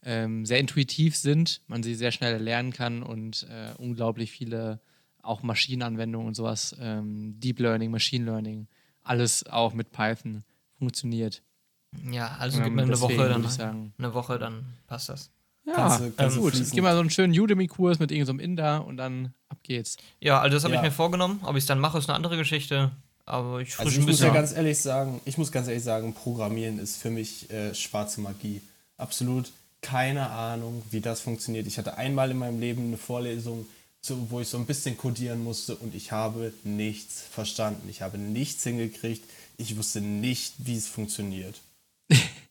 [0.02, 4.80] ähm, sehr intuitiv sind, man sie sehr schnell lernen kann und äh, unglaublich viele
[5.22, 8.66] auch Maschinenanwendungen und sowas, ähm, Deep Learning, Machine Learning,
[9.04, 10.42] alles auch mit Python
[10.76, 11.42] funktioniert.
[12.10, 13.92] Ja, also gib Ähm, mir eine Woche, dann würde ich sagen.
[13.98, 15.30] eine Woche, dann passt das.
[15.64, 16.54] Ja, Kannst du- kannst du gut.
[16.54, 16.72] fließen.
[16.74, 19.96] Gib mal so einen schönen Udemy-Kurs mit irgendeinem Inder und dann ab geht's.
[20.20, 20.80] Ja, also das habe Ja.
[20.80, 21.40] ich mir vorgenommen.
[21.44, 22.90] Ob ich es dann mache, ist eine andere Geschichte.
[23.24, 26.12] Aber ich Also ich ein muss ja ganz ehrlich sagen, ich muss ganz ehrlich sagen,
[26.14, 28.60] Programmieren ist für mich äh, schwarze Magie.
[28.96, 31.66] Absolut keine Ahnung, wie das funktioniert.
[31.68, 33.66] Ich hatte einmal in meinem Leben eine Vorlesung,
[34.00, 37.88] zu, wo ich so ein bisschen codieren musste und ich habe nichts verstanden.
[37.88, 39.22] Ich habe nichts hingekriegt.
[39.58, 41.60] Ich wusste nicht, wie es funktioniert.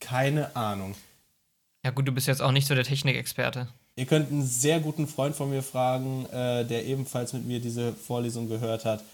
[0.02, 0.96] Keine Ahnung.
[1.84, 3.68] Ja, gut, du bist jetzt auch nicht so der Technikexperte.
[3.94, 7.92] Ihr könnt einen sehr guten Freund von mir fragen, äh, der ebenfalls mit mir diese
[7.92, 9.04] Vorlesung gehört hat.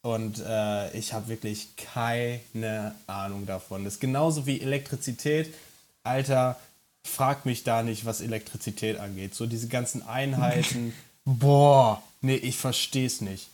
[0.00, 3.84] Und äh, ich habe wirklich keine Ahnung davon.
[3.84, 5.52] Das ist genauso wie Elektrizität.
[6.02, 6.58] Alter,
[7.04, 9.34] frag mich da nicht, was Elektrizität angeht.
[9.34, 10.94] So diese ganzen Einheiten.
[11.24, 13.48] Boah, nee, ich verstehe es nicht.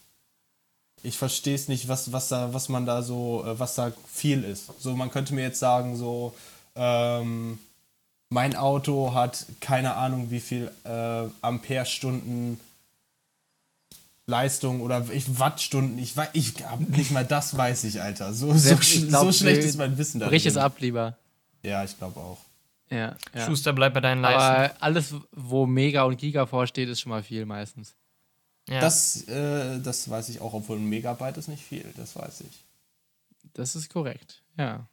[1.03, 4.45] Ich verstehe es nicht, was, was, da, was man da so, äh, was da viel
[4.45, 4.71] ist.
[4.79, 6.35] So, man könnte mir jetzt sagen, so,
[6.77, 7.59] ähm,
[8.31, 12.59] mein Auto hat keine Ahnung, wie viel äh, Amperestunden
[14.27, 15.99] Leistung oder ich, Wattstunden.
[15.99, 16.55] Ich, wei- ich
[16.89, 18.33] nicht mal das weiß ich, Alter.
[18.33, 20.29] So, so, glaub, so schlecht ist mein Wissen da.
[20.29, 21.17] Brich es ab lieber.
[21.63, 22.39] Ja, ich glaube auch.
[22.91, 23.47] Ja, ja.
[23.47, 24.41] Schuster, bleib bei deinen Leisten.
[24.41, 27.95] Aber alles, wo Mega und Giga vorsteht, ist schon mal viel meistens.
[28.69, 28.81] Ja.
[28.81, 32.65] Das, äh, das weiß ich auch, obwohl ein Megabyte ist nicht viel, das weiß ich.
[33.53, 34.41] Das ist korrekt.
[34.57, 34.87] Ja.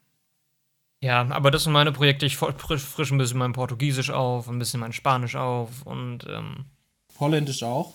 [1.01, 2.25] Ja, aber das sind meine Projekte.
[2.25, 6.65] Ich frisch, frisch ein bisschen mein Portugiesisch auf, ein bisschen mein Spanisch auf und ähm,
[7.19, 7.93] Holländisch auch?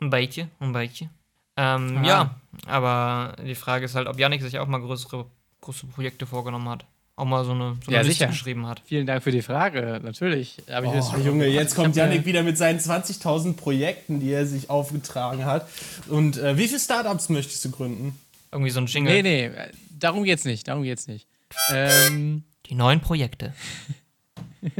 [0.00, 1.10] ein bisschen, ein bisschen.
[1.56, 2.06] Ähm, Ah.
[2.06, 2.34] ja,
[2.66, 5.26] aber die Frage ist halt, ob Yannick sich auch mal größere,
[5.60, 6.84] größere Projekte vorgenommen hat.
[7.16, 8.26] Auch mal so eine, so eine Ja, Liste sicher.
[8.26, 8.82] geschrieben hat.
[8.84, 10.00] Vielen Dank für die Frage.
[10.02, 10.58] Natürlich.
[10.58, 14.32] Ich das Oh, schon- Junge, jetzt ich kommt Yannick wieder mit seinen 20.000 Projekten, die
[14.32, 15.68] er sich aufgetragen hat.
[16.08, 18.18] Und äh, wie viele Startups möchtest du gründen?
[18.50, 19.22] Irgendwie so ein Jingle.
[19.22, 19.50] Nee, nee,
[19.96, 20.66] darum geht's nicht.
[20.66, 21.28] Darum geht's nicht.
[21.70, 23.54] Ähm, Die neuen Projekte.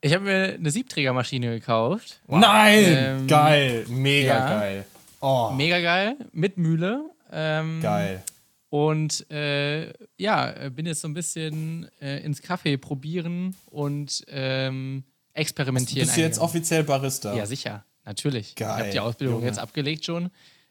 [0.00, 2.20] ich habe mir eine Siebträgermaschine gekauft.
[2.26, 2.84] Nein!
[2.86, 4.48] Ähm, geil, mega ja.
[4.58, 4.84] geil.
[5.20, 6.16] Oh, Mega geil.
[6.32, 7.10] Mit Mühle.
[7.30, 8.22] Ähm, geil.
[8.70, 15.04] Und äh, ja, äh, bin jetzt so ein bisschen äh, ins Kaffee probieren und ähm,
[15.34, 16.06] experimentieren.
[16.06, 17.34] Bist du jetzt offiziell Barista?
[17.36, 18.54] Ja, sicher, natürlich.
[18.56, 19.46] Ich habe Geil, die Ausbildung Junge.
[19.46, 20.30] jetzt abgelegt schon.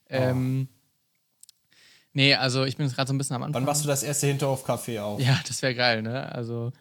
[0.09, 0.67] Ähm,
[2.13, 3.61] Nee, also ich bin jetzt gerade so ein bisschen am Anfang.
[3.61, 5.21] Wann machst du das erste Hinterhof-Café auf?
[5.21, 6.29] Ja, das wäre geil, ne?
[6.31, 6.71] Also,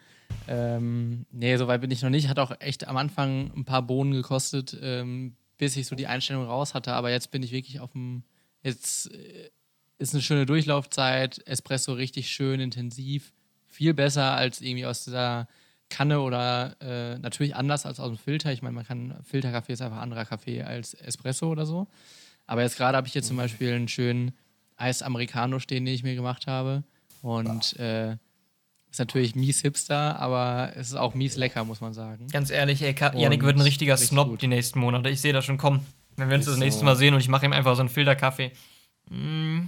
[0.47, 2.27] ähm, nee, so weit bin ich noch nicht.
[2.27, 6.45] Hat auch echt am Anfang ein paar Bohnen gekostet, ähm, bis ich so die Einstellung
[6.45, 6.93] raus hatte.
[6.93, 8.23] Aber jetzt bin ich wirklich auf dem.
[8.63, 9.49] Jetzt äh,
[9.97, 13.33] ist eine schöne Durchlaufzeit, Espresso richtig schön intensiv,
[13.67, 15.47] viel besser als irgendwie aus dieser
[15.89, 18.51] Kanne oder äh, natürlich anders als aus dem Filter.
[18.51, 21.87] Ich meine, man kann Filterkaffee ist einfach anderer Kaffee als Espresso oder so.
[22.47, 24.31] Aber jetzt gerade habe ich hier zum Beispiel einen schönen
[24.81, 26.83] Eis Americano stehen, den ich mir gemacht habe.
[27.21, 28.13] Und äh,
[28.89, 32.27] ist natürlich mies hipster, aber es ist auch mies lecker, muss man sagen.
[32.31, 34.41] Ganz ehrlich, ey, Ka Yannick wird ein richtiger richtig Snob gut.
[34.41, 35.09] die nächsten Monate.
[35.09, 35.85] Ich sehe das schon kommen.
[36.17, 36.85] Wenn wir uns das nächste so.
[36.85, 38.51] Mal sehen und ich mache ihm einfach so einen Filterkaffee.
[39.09, 39.61] Mm,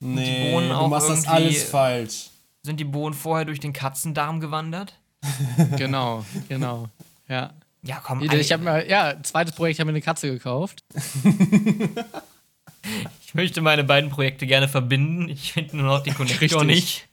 [0.00, 2.30] Nee, Bohnen du machst das alles falsch.
[2.62, 4.94] sind die Bohnen vorher durch den Katzendarm gewandert?
[5.76, 6.88] genau, genau.
[7.28, 7.52] Ja.
[7.82, 8.22] Ja, komm.
[8.22, 10.84] Ich habe mir, ja, zweites Projekt, ich habe mir eine Katze gekauft.
[13.24, 15.28] ich möchte meine beiden Projekte gerne verbinden.
[15.28, 17.06] Ich finde nur noch die Connector nicht.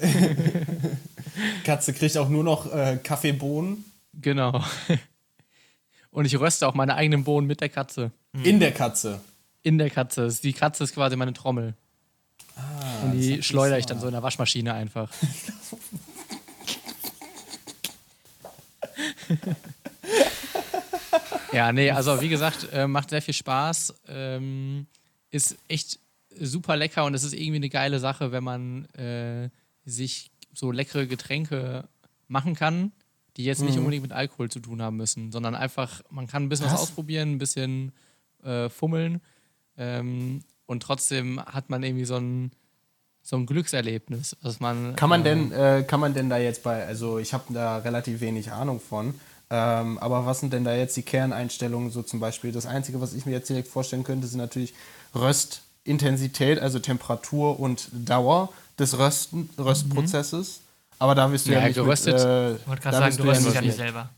[1.64, 3.84] Katze kriegt auch nur noch äh, Kaffeebohnen
[4.20, 4.62] Genau.
[6.10, 8.10] Und ich röste auch meine eigenen Bohnen mit der Katze.
[8.42, 9.20] in der Katze.
[9.62, 10.28] In der Katze.
[10.42, 11.74] Die Katze ist quasi meine Trommel.
[12.56, 15.08] Ah, Und die schleudere ich dann so in der Waschmaschine einfach.
[21.52, 23.94] ja, nee, also wie gesagt, äh, macht sehr viel Spaß.
[24.08, 24.86] Ähm,
[25.32, 25.98] ist echt
[26.38, 29.50] super lecker und es ist irgendwie eine geile Sache, wenn man äh,
[29.84, 31.88] sich so leckere Getränke
[32.28, 32.92] machen kann,
[33.36, 36.48] die jetzt nicht unbedingt mit Alkohol zu tun haben müssen, sondern einfach, man kann ein
[36.48, 36.82] bisschen was Was?
[36.82, 37.92] ausprobieren, ein bisschen
[38.44, 39.20] äh, fummeln
[39.76, 42.52] ähm, und trotzdem hat man irgendwie so ein,
[43.22, 44.96] so ein Glückserlebnis, dass man.
[44.96, 48.20] Kann man äh, denn, kann man denn da jetzt bei, also ich habe da relativ
[48.20, 49.14] wenig Ahnung von,
[49.54, 52.52] ähm, aber was sind denn da jetzt die Kerneinstellungen, so zum Beispiel?
[52.52, 54.72] Das Einzige, was ich mir jetzt direkt vorstellen könnte, sind natürlich
[55.14, 60.60] Röstintensität, also Temperatur und Dauer des Rösten, Röstprozesses.
[60.98, 63.16] Aber da wirst du ja, Ja, nicht geröstet- mit, äh, Ich wollte da gerade sagen,
[63.18, 64.08] du röstest ja nicht selber.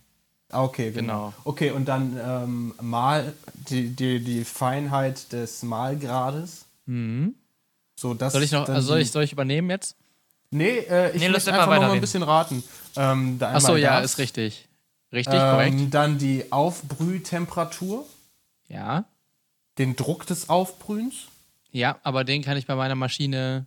[0.51, 1.13] Ah, Okay, genau.
[1.31, 1.35] Genau.
[1.45, 3.33] Okay, und dann ähm, mal
[3.71, 6.65] die, die, die Feinheit des Malgrades.
[6.87, 7.35] Mhm.
[7.97, 9.97] So, das Soll ich noch, dann also soll ich, soll ich übernehmen jetzt?
[10.51, 12.63] Nee, äh, ich Nee, lass möchte einfach einfach noch mal ein bisschen raten.
[12.97, 14.69] Ähm, da Achso, ja, ist richtig.
[15.15, 15.75] Richtig, korrekt.
[15.79, 18.05] Ähm, dann die Aufbrühtemperatur,
[18.69, 19.05] Ja.
[19.79, 21.29] den Druck des Aufbrühens.
[21.71, 23.67] Ja, aber den kann ich bei meiner Maschine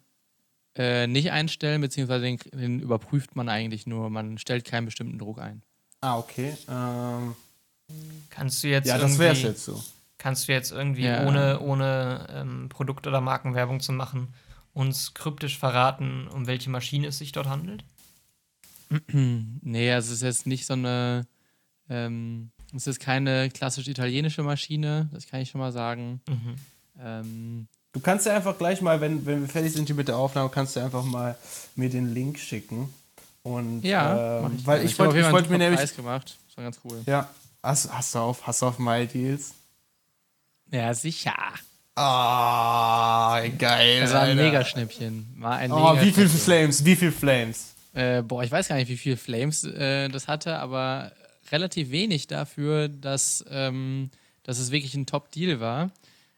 [0.75, 4.09] äh, nicht einstellen, beziehungsweise den, den überprüft man eigentlich nur.
[4.09, 5.61] Man stellt keinen bestimmten Druck ein.
[6.01, 6.55] Ah, okay.
[6.69, 7.35] Ähm,
[8.29, 9.81] Kannst du jetzt ja, das irgendwie, wär's jetzt so.
[10.17, 11.25] kannst du jetzt irgendwie, Ja.
[11.25, 14.33] ohne, ohne ähm, Produkt- oder Markenwerbung zu machen,
[14.73, 17.83] uns kryptisch verraten, um welche Maschine es sich dort handelt?
[19.11, 21.25] Nee, also es ist jetzt nicht so eine.
[21.89, 26.21] Ähm, es ist keine klassisch italienische Maschine, das kann ich schon mal sagen.
[26.27, 26.55] Mhm.
[27.01, 30.17] Ähm, Du kannst ja einfach gleich mal, wenn, wenn wir fertig sind hier mit der
[30.17, 31.35] Aufnahme, kannst du einfach mal
[31.75, 32.93] mir den Link schicken.
[33.41, 36.37] Und, Ja, ähm, mach ich weil ich wollte ich wollte mir einen nämlich, Preis gemacht.
[36.47, 37.01] Das war ganz cool.
[37.07, 37.27] ja,
[37.63, 39.53] hast, hast du auf, hast du auf My Deals?
[40.69, 41.33] Ja, sicher.
[41.95, 44.01] Ah, geil.
[44.01, 44.43] Das war ein Alter.
[44.43, 45.27] Megaschnäppchen.
[45.39, 46.39] War ein Oh, wie viel Megaschnäppchen.
[46.39, 47.73] Flames, wie viel Flames?
[47.93, 51.11] Äh, boah, ich weiß gar nicht, wie viel Flames äh, das hatte, aber
[51.51, 54.09] relativ wenig dafür, dass, ähm,
[54.43, 55.91] dass es wirklich ein Top-Deal war.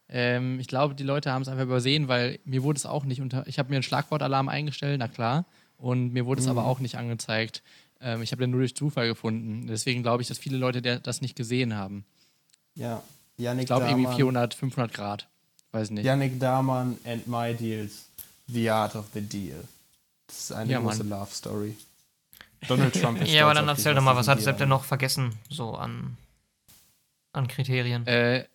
[0.08, 3.22] Ähm, ich glaube, die Leute haben es einfach übersehen, weil mir wurde es auch nicht
[3.22, 3.46] unter.
[3.48, 5.46] Ich habe mir einen Schlagwortalarm eingestellt, na klar,
[5.78, 7.62] und mir wurde es aber auch nicht angezeigt.
[8.02, 9.68] Ähm, ich habe den nur durch Zufall gefunden.
[9.68, 12.06] Deswegen glaube ich, dass viele Leute der, das nicht gesehen haben.
[12.76, 13.04] Ja,
[13.38, 14.18] Yannick Ich glaube, irgendwie Dahmann.
[14.18, 15.28] 400, 500 Grad.
[15.72, 16.06] Weiß nicht.
[16.06, 18.06] Yannick Dahmann and My Deals.
[18.48, 19.64] The Art of the Deal.
[20.26, 21.20] Das ist eine Ja, große Mann.
[21.20, 21.76] Love Story.
[22.68, 25.34] Donald Trump ist Ja, aber dann erzähl doch mal, was hat Sepp denn noch vergessen,
[25.50, 26.18] so an,
[27.34, 28.06] an Kriterien?
[28.08, 28.46] Äh,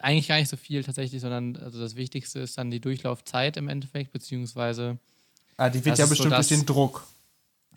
[0.00, 3.68] eigentlich gar nicht so viel tatsächlich, sondern also das Wichtigste ist dann die Durchlaufzeit im
[3.68, 4.98] Endeffekt, beziehungsweise
[5.58, 7.06] Ah, die wird ja ist so bestimmt das- durch den Druck.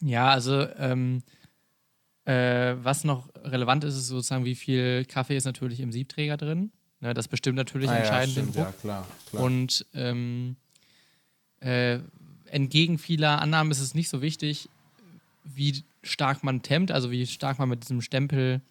[0.02, 1.24] Ja, also ähm,
[2.26, 6.72] äh, was noch relevant ist, ist sozusagen, wie viel Kaffee ist natürlich im Siebträger drin.
[7.02, 8.65] Ne, das bestimmt natürlich Ah, ja, entscheidend den stimmt, Druck.
[8.65, 9.08] ja, klar.
[9.30, 9.43] klar.
[9.43, 10.56] Und ähm,
[11.62, 12.00] äh,
[12.45, 14.69] entgegen vieler Annahmen ist es nicht so wichtig,
[15.43, 18.62] wie stark man tempt, also wie stark man mit diesem Stempel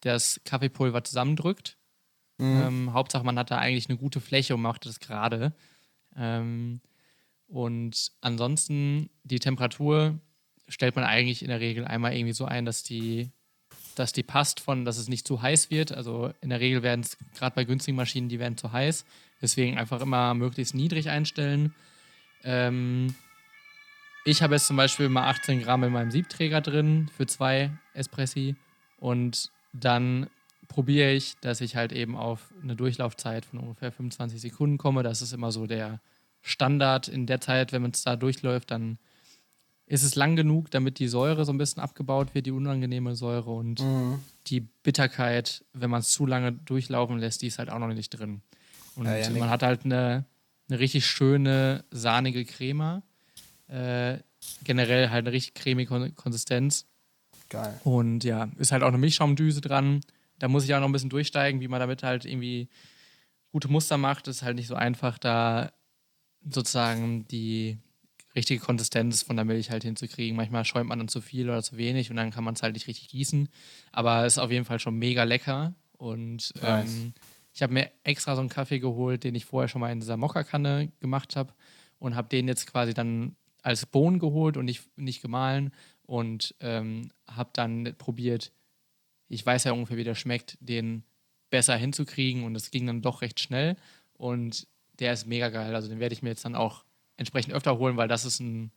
[0.00, 1.76] das Kaffeepulver zusammendrückt.
[2.38, 2.62] Mhm.
[2.62, 5.52] Ähm, Hauptsache, man hat da eigentlich eine gute Fläche und macht das gerade.
[6.16, 6.80] Ähm,
[7.46, 10.18] und ansonsten die Temperatur
[10.68, 13.30] stellt man eigentlich in der Regel einmal irgendwie so ein, dass die,
[13.94, 15.92] dass die passt von, dass es nicht zu heiß wird.
[15.92, 19.04] Also in der Regel werden es gerade bei günstigen Maschinen, die werden zu heiß.
[19.40, 21.74] Deswegen einfach immer möglichst niedrig einstellen.
[22.42, 23.14] Ähm,
[24.24, 28.56] ich habe jetzt zum Beispiel mal 18 Gramm in meinem Siebträger drin für zwei Espressi
[28.98, 30.28] und dann
[30.68, 35.02] probiere ich, dass ich halt eben auf eine Durchlaufzeit von ungefähr 25 Sekunden komme.
[35.02, 36.00] Das ist immer so der
[36.40, 38.98] Standard in der Zeit, wenn man es da durchläuft, dann
[39.86, 43.50] ist es lang genug, damit die Säure so ein bisschen abgebaut wird, die unangenehme Säure
[43.50, 44.20] und Mhm.
[44.46, 48.10] die Bitterkeit, wenn man es zu lange durchlaufen lässt, die ist halt auch noch nicht
[48.10, 48.40] drin.
[48.94, 50.24] Und Ja, ja, man hat halt eine,
[50.68, 53.02] eine richtig schöne, sahnige Crema.
[53.74, 54.22] Äh,
[54.62, 56.86] generell halt eine richtig cremige Kon Konsistenz.
[57.48, 57.80] Geil.
[57.84, 60.00] Und ja, ist halt auch eine Milchschaumdüse dran.
[60.38, 62.68] Da muss ich auch noch ein bisschen durchsteigen, wie man damit halt irgendwie
[63.52, 64.26] gute Muster macht.
[64.26, 65.72] Das ist halt nicht so einfach, da
[66.48, 67.78] sozusagen die
[68.34, 70.36] richtige Konsistenz von der Milch halt hinzukriegen.
[70.36, 72.74] Manchmal schäumt man dann zu viel oder zu wenig und dann kann man es halt
[72.74, 73.48] nicht richtig gießen.
[73.92, 75.74] Aber es ist auf jeden Fall schon mega lecker.
[75.96, 76.90] Und Nice.
[76.90, 77.14] ähm,
[77.52, 80.16] ich habe mir extra so einen Kaffee geholt, den ich vorher schon mal in dieser
[80.16, 81.54] Mokka-Kanne gemacht habe
[81.98, 85.72] und habe den jetzt quasi dann als Bohnen geholt und nicht, nicht gemahlen
[86.02, 88.52] und ähm, habe dann probiert,
[89.28, 91.02] ich weiß ja ungefähr, wie der schmeckt, den
[91.48, 93.76] besser hinzukriegen und es ging dann doch recht schnell
[94.12, 94.66] und
[94.98, 95.74] der ist mega geil.
[95.74, 96.84] Also den werde ich mir jetzt dann auch
[97.16, 98.70] entsprechend öfter holen, weil das ist ein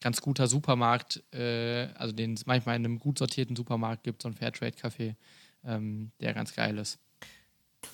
[0.00, 4.28] ganz guter Supermarkt, äh, also den es manchmal in einem gut sortierten Supermarkt gibt, so
[4.28, 5.16] ein Fairtrade-Kaffee,
[5.64, 6.98] ähm, der ganz geil ist.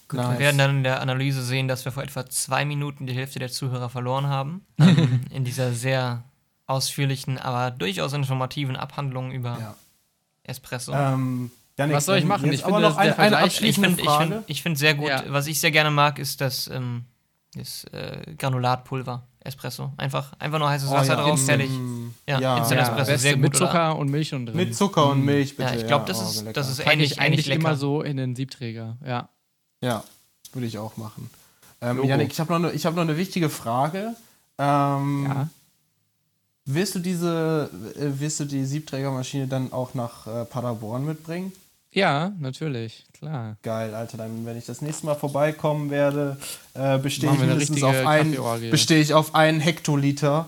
[0.09, 0.33] Gut, Nice.
[0.33, 3.39] wir werden dann in der Analyse sehen, dass wir vor etwa zwei Minuten die Hälfte
[3.39, 4.65] der Zuhörer verloren haben.
[4.79, 6.25] ähm, in dieser sehr
[6.67, 9.75] ausführlichen, aber durchaus informativen Abhandlung über Ja.
[10.45, 10.93] Espresso.
[10.93, 12.53] Ähm, Janik, Was soll ich machen?
[12.53, 14.43] Ich finde, noch der eine, ich abschließende finde ich Frage.
[14.47, 15.25] find, find sehr gut, Ja.
[15.29, 17.05] was ich sehr gerne mag, ist das, ähm,
[17.55, 19.93] das äh, Granulatpulver Espresso.
[19.99, 21.71] Einfach, einfach nur heißes Oh Wasser ja, drauf, fertig.
[22.27, 23.43] Ja, ja, Instant ja, Espresso, beste sehr gut.
[23.43, 23.67] mit oder?
[23.67, 24.57] Zucker und Milch und drin.
[24.57, 25.75] Mit Zucker und Milch, bitte.
[25.75, 26.53] Ja, ich glaube, das, oh, ist, lecker.
[26.55, 27.61] das ist ähnlich, ich ähnlich eigentlich lecker.
[27.61, 29.29] immer so in den Siebträger, ja.
[29.85, 30.03] Ja,
[30.53, 31.29] würde ich auch machen.
[31.81, 32.09] Ähm, Logo.
[32.09, 34.15] Janik, ich habe noch, ich hab noch eine wichtige Frage.
[34.59, 35.49] Ähm, Ja.
[36.67, 41.53] Wirst du diese, äh, wirst du die Siebträgermaschine dann auch nach äh, Paderborn mitbringen?
[41.93, 43.57] Ja, natürlich, klar.
[43.63, 44.17] Geil, Alter.
[44.17, 46.39] Dann, wenn ich das nächste Mal vorbeikommen werde,
[46.73, 48.35] äh, bestehe ich mindestens auf einen,
[48.71, 50.47] bestehe ich auf einen Hektoliter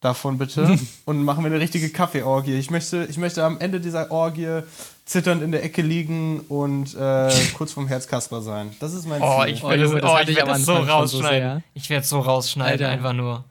[0.00, 2.56] davon bitte und machen wir eine richtige Kaffeeorgie.
[2.58, 4.62] Ich möchte, ich möchte am Ende dieser Orgie
[5.04, 8.74] zitternd in der Ecke liegen und äh, kurz vorm Herzkasper sein.
[8.80, 9.54] Das ist mein Oh, Ziel.
[9.54, 11.48] ich Oh, werde Junge, das, das oh, ich ich werd das so so rausschneiden.
[11.50, 11.62] sehr.
[11.74, 12.88] ich werde es so rausschneiden, Alter.
[12.88, 13.44] einfach nur.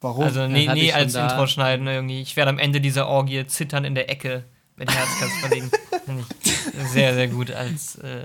[0.00, 0.24] Warum?
[0.24, 1.28] Also nee, nee ich als da.
[1.28, 2.22] Intro schneiden irgendwie.
[2.22, 4.44] Ich werde am Ende dieser Orgie zittern in der Ecke
[4.76, 5.70] mit Herzkasper liegen.
[6.04, 8.24] Finde ich sehr, sehr gut als, äh,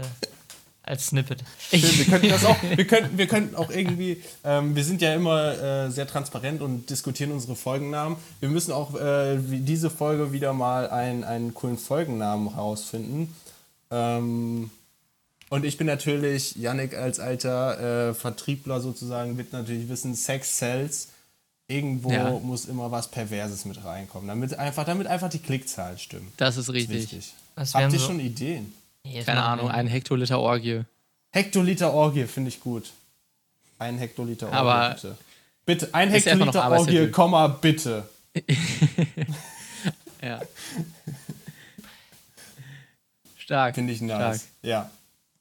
[0.84, 1.43] als Snippet.
[1.69, 5.14] Schön, wir könnten das auch, wir könnten, wir könnten auch irgendwie, ähm, wir sind ja
[5.16, 8.18] immer äh, sehr transparent und diskutieren unsere Folgennamen.
[8.41, 13.34] Wir müssen auch äh, diese Folge wieder mal einen, einen coolen Folgennamen rausfinden.
[13.91, 14.70] Ähm,
[15.49, 21.10] und ich bin natürlich, Yannick als alter äh, Vertriebler sozusagen, wird natürlich wissen, Sex sells.
[21.70, 22.30] Irgendwo Ja.
[22.32, 26.32] muss immer was Perverses mit reinkommen, damit einfach, damit einfach die Klickzahlen stimmen.
[26.36, 27.03] Das ist Das ist richtig.
[27.03, 27.34] wichtig.
[27.55, 28.74] Was wären Habt ihr so- schon Ideen?
[29.06, 30.84] Jetzt Keine Ahnung, ein Hektoliter Orgie.
[31.32, 32.91] Hektoliter Orgie finde ich gut.
[33.80, 35.18] Ein Hektoliter Orgie, Aber bitte.
[35.66, 38.08] Bitte, ein Hektoliter Orgie, Komma, bitte.
[40.22, 40.41] ja.
[43.38, 43.76] Stark.
[43.76, 44.18] Finde ich nice.
[44.18, 44.41] Stark.
[44.62, 44.89] Ja.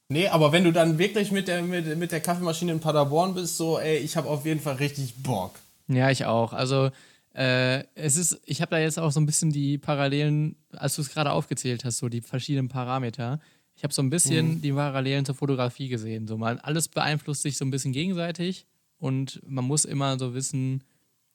[0.09, 3.57] Nee, aber wenn du dann wirklich mit der, mit, mit der Kaffeemaschine in Paderborn bist,
[3.57, 5.55] so, ey, ich habe auf jeden Fall richtig Bock.
[5.87, 6.53] Ja, ich auch.
[6.53, 6.91] Also,
[7.33, 11.01] äh, es ist, ich habe da jetzt auch so ein bisschen die Parallelen, als du
[11.01, 13.39] es gerade aufgezählt hast, so die verschiedenen Parameter.
[13.75, 16.27] Ich habe so ein bisschen die Parallelen zur Fotografie gesehen.
[16.27, 18.67] So mal alles beeinflusst sich so ein bisschen gegenseitig
[18.99, 20.83] und man muss immer so wissen,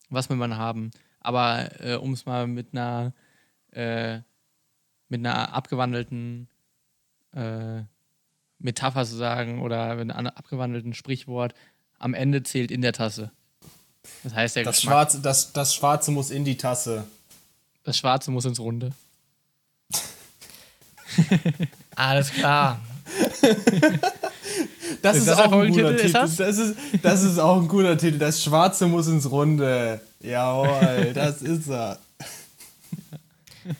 [0.08, 0.92] was will man haben.
[1.20, 3.12] Aber äh, um es mal mit einer
[3.72, 4.20] äh,
[5.08, 6.48] mit einer abgewandelten
[7.32, 7.82] äh,
[8.58, 11.54] Metapher zu sagen oder mit einem abgewandelten Sprichwort,
[11.98, 13.32] am Ende zählt in der Tasse.
[14.24, 17.04] Das heißt, der Das Geschmack, Schwarze, das, das Schwarze muss in die Tasse.
[17.84, 18.92] das Schwarze muss ins Runde.
[21.96, 22.80] Alles klar.
[25.02, 25.96] Das Ist ist, das auch ein guter?
[25.96, 26.06] Titel.
[26.06, 26.36] Ist das?
[26.36, 26.58] Das?
[26.58, 28.18] ist, das ist auch ein guter Titel.
[28.18, 30.00] Das Schwarze muss ins Runde.
[30.20, 31.98] Jawohl, das ist er.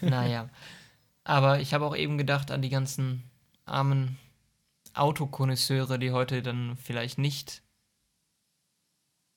[0.00, 0.48] Naja.
[1.24, 3.22] Aber ich habe auch eben gedacht an die ganzen
[3.66, 4.18] armen
[4.94, 7.62] Autokonnoisseure, die heute dann vielleicht nicht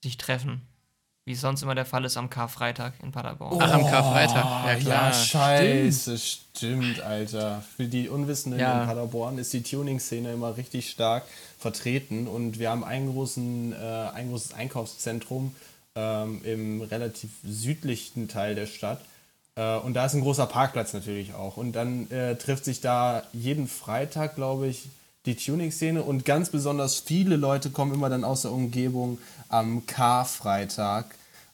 [0.03, 0.61] sich treffen.
[1.31, 3.57] Wie es sonst immer der Fall ist am Karfreitag in Paderborn.
[3.61, 4.43] Ach, am Karfreitag.
[4.43, 5.13] Ja, Ja, klar.
[5.13, 6.99] scheiße, stimmt.
[6.99, 7.63] Alter.
[7.77, 8.81] Für die Unwissenden Ja.
[8.81, 11.23] in Paderborn ist die Tuning-Szene immer richtig stark
[11.57, 13.75] vertreten und wir haben einen großen, äh,
[14.13, 15.55] ein großes Einkaufszentrum
[15.95, 18.99] ähm, im relativ südlichen Teil der Stadt.
[19.55, 21.55] Äh, und da ist ein großer Parkplatz natürlich auch.
[21.55, 24.89] Und dann äh, trifft sich da jeden Freitag, glaube ich,
[25.25, 29.17] die Tuning-Szene und ganz besonders viele Leute kommen immer dann aus der Umgebung
[29.49, 31.05] am Karfreitag,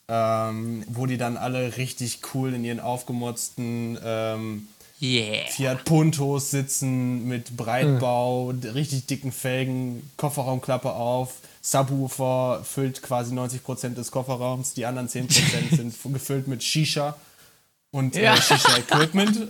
[0.10, 4.68] ähm, wo die dann alle richtig cool in ihren aufgemotzten ähm,
[5.00, 5.46] Yeah.
[5.52, 13.90] Fiat Puntos sitzen mit Breitbau, d- richtig dicken Felgen, Kofferraumklappe auf, Subwoofer füllt quasi 90%
[13.94, 17.16] des Kofferraums, die anderen 10% sind gefüllt mit Shisha
[17.92, 18.34] und Ja.
[18.36, 19.50] äh, Shisha-Equipment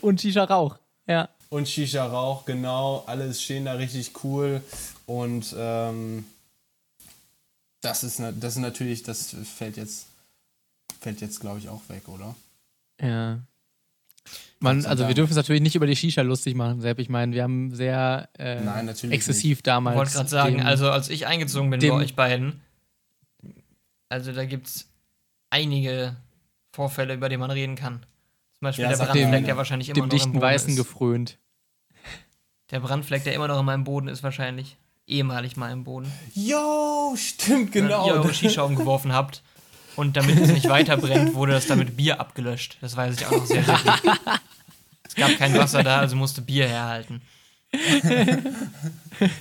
[0.00, 0.76] Und Shisha-Rauch.
[1.06, 1.28] Ja.
[1.50, 4.62] und Shisha-Rauch, genau, alles stehen da richtig cool
[5.06, 6.24] und ähm,
[7.80, 10.06] das ist, na- das ist natürlich, das fällt jetzt,
[11.00, 12.34] fällt jetzt glaube ich auch weg, oder?
[13.00, 13.38] Ja.
[14.60, 16.98] Man, also wir dürfen es natürlich nicht über die Shisha lustig machen, Sepp.
[16.98, 19.96] Ich meine, wir haben sehr äh, Nein, natürlich exzessiv Ich damals.
[19.96, 22.60] wollte gerade sagen, also als ich eingezogen bin dem- bei euch beiden,
[24.08, 24.88] also da gibt es
[25.50, 26.16] einige
[26.72, 28.00] Vorfälle, über die man reden kann.
[28.58, 29.42] Zum Beispiel Ja, der Brandfleck, mal.
[29.44, 30.76] der wahrscheinlich immer dem noch im dichten Boden Weißen ist.
[30.76, 31.38] gefrönt.
[32.70, 34.76] Der Brandfleck, der immer noch in meinem Boden ist, wahrscheinlich
[35.08, 36.10] ehemalig mal im Boden.
[36.34, 38.04] Jo, stimmt, genau.
[38.06, 39.42] Wenn ihr eure Shisha umgeworfen habt
[39.96, 42.78] und damit es nicht weiter brennt, wurde das dann mit Bier abgelöscht.
[42.80, 44.00] Das weiß ich auch noch sehr, sehr gut.
[45.08, 47.22] Es gab kein Wasser da, also musste Bier herhalten.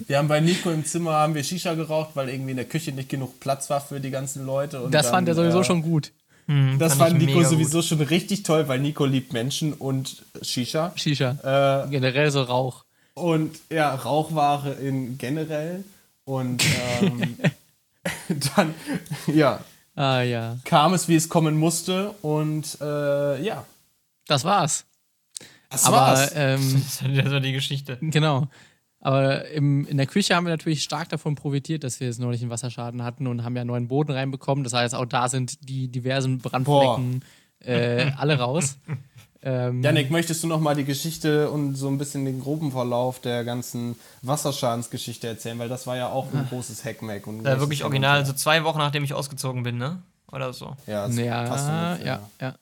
[0.07, 2.91] Wir haben bei Nico im Zimmer haben wir Shisha geraucht, weil irgendwie in der Küche
[2.91, 4.81] nicht genug Platz war für die ganzen Leute.
[4.81, 6.11] Und Das dann, fand er sowieso äh, schon gut.
[6.47, 10.91] Hm, Das fand fand Nico sowieso schon richtig toll, weil Nico liebt Menschen und Shisha.
[10.95, 11.83] Shisha.
[11.85, 12.85] Äh, Generell so Rauch.
[13.17, 15.83] Und ja, Rauchware in generell.
[16.25, 16.63] Und
[17.01, 17.37] ähm,
[18.55, 18.73] dann,
[19.27, 19.59] ja,
[19.95, 20.57] Ah ja.
[20.63, 22.11] kam es, wie es kommen musste.
[22.21, 23.65] Und äh, ja,
[24.27, 24.85] Das war's.
[25.69, 26.31] das Aber war's.
[26.35, 26.83] ähm,
[27.15, 27.97] Das war die Geschichte.
[28.01, 28.47] Genau.
[28.99, 32.41] Aber im, in der Küche haben wir natürlich stark davon profitiert, dass wir jetzt neulich
[32.41, 34.63] einen Wasserschaden hatten und haben ja neuen Boden reinbekommen.
[34.63, 37.23] Das heißt, auch da sind die diversen Brandflecken
[37.59, 38.77] äh, alle raus.
[39.47, 43.21] ähm, Janik, möchtest du noch mal die Geschichte und so ein bisschen den groben Verlauf
[43.21, 45.57] der ganzen Wasserschadensgeschichte erzählen?
[45.57, 47.25] Weil das war ja auch ein großes Hackmack.
[47.27, 50.01] Und großes wirklich original, so zwei Wochen nachdem ich ausgezogen bin, ne?
[50.33, 50.75] Oder so.
[50.85, 52.05] Ja, das ja, passt ungefähr.
[52.05, 52.55] ja, ja.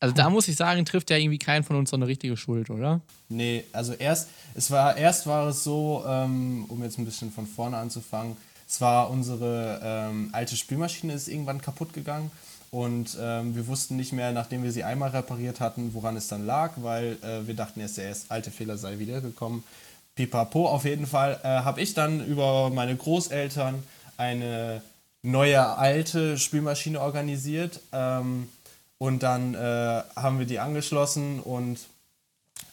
[0.00, 2.68] Also da muss ich sagen, trifft ja irgendwie keinen von uns so eine richtige Schuld,
[2.68, 3.00] oder?
[3.30, 7.46] Nee, also erst, es war, erst war es so, ähm, um jetzt ein bisschen von
[7.46, 8.36] vorne anzufangen,
[8.68, 12.30] es war unsere ähm, alte Spülmaschine ist irgendwann kaputt gegangen
[12.70, 16.46] und ähm, wir wussten nicht mehr, nachdem wir sie einmal repariert hatten, woran es dann
[16.46, 19.64] lag, weil äh, wir dachten erst, der alte Fehler sei wiedergekommen.
[20.14, 23.82] Pipapo, auf jeden Fall äh, habe ich dann über meine Großeltern
[24.16, 24.82] eine
[25.22, 28.48] neue alte Spülmaschine organisiert ähm,
[28.98, 31.78] und dann äh, haben wir die angeschlossen und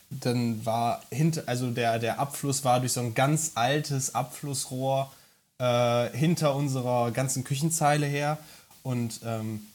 [0.10, 5.12] dann war hinter, also der, der Abfluss war durch so ein ganz altes Abflussrohr
[5.58, 8.38] äh, hinter unserer ganzen Küchenzeile her
[8.84, 9.66] und ähm,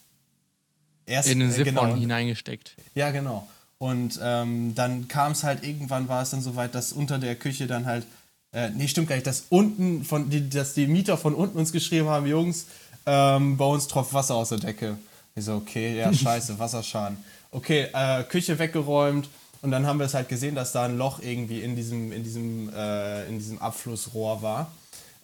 [1.13, 2.77] erst In den äh, Siphon genau, hineingesteckt.
[2.95, 3.47] ja, genau.
[3.79, 7.35] Und ähm, dann kam es halt, irgendwann war es dann so weit, dass unter der
[7.35, 8.07] Küche dann halt,
[8.53, 11.73] äh, nee, stimmt gar nicht, dass unten von, die, dass die Mieter von unten uns
[11.73, 12.67] geschrieben haben, Jungs,
[13.07, 14.97] ähm, bei uns tropft Wasser aus der Decke.
[15.35, 17.17] Ich so, okay, ja, scheiße, Wasserschaden.
[17.51, 19.29] Okay, äh, Küche weggeräumt
[19.63, 22.23] und dann haben wir es halt gesehen, dass da ein Loch irgendwie in diesem, in
[22.23, 24.71] diesem, äh, in diesem Abflussrohr war.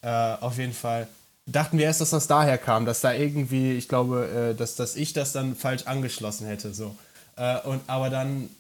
[0.03, 1.07] Äh, auf jeden Fall
[1.51, 4.97] dachten wir erst, dass das daher kam, dass da irgendwie, ich glaube, äh, dass, dass
[4.97, 6.75] ich das dann falsch angeschlossen hätte.
[6.75, 6.95] So.
[7.37, 8.51] Äh, und, aber dann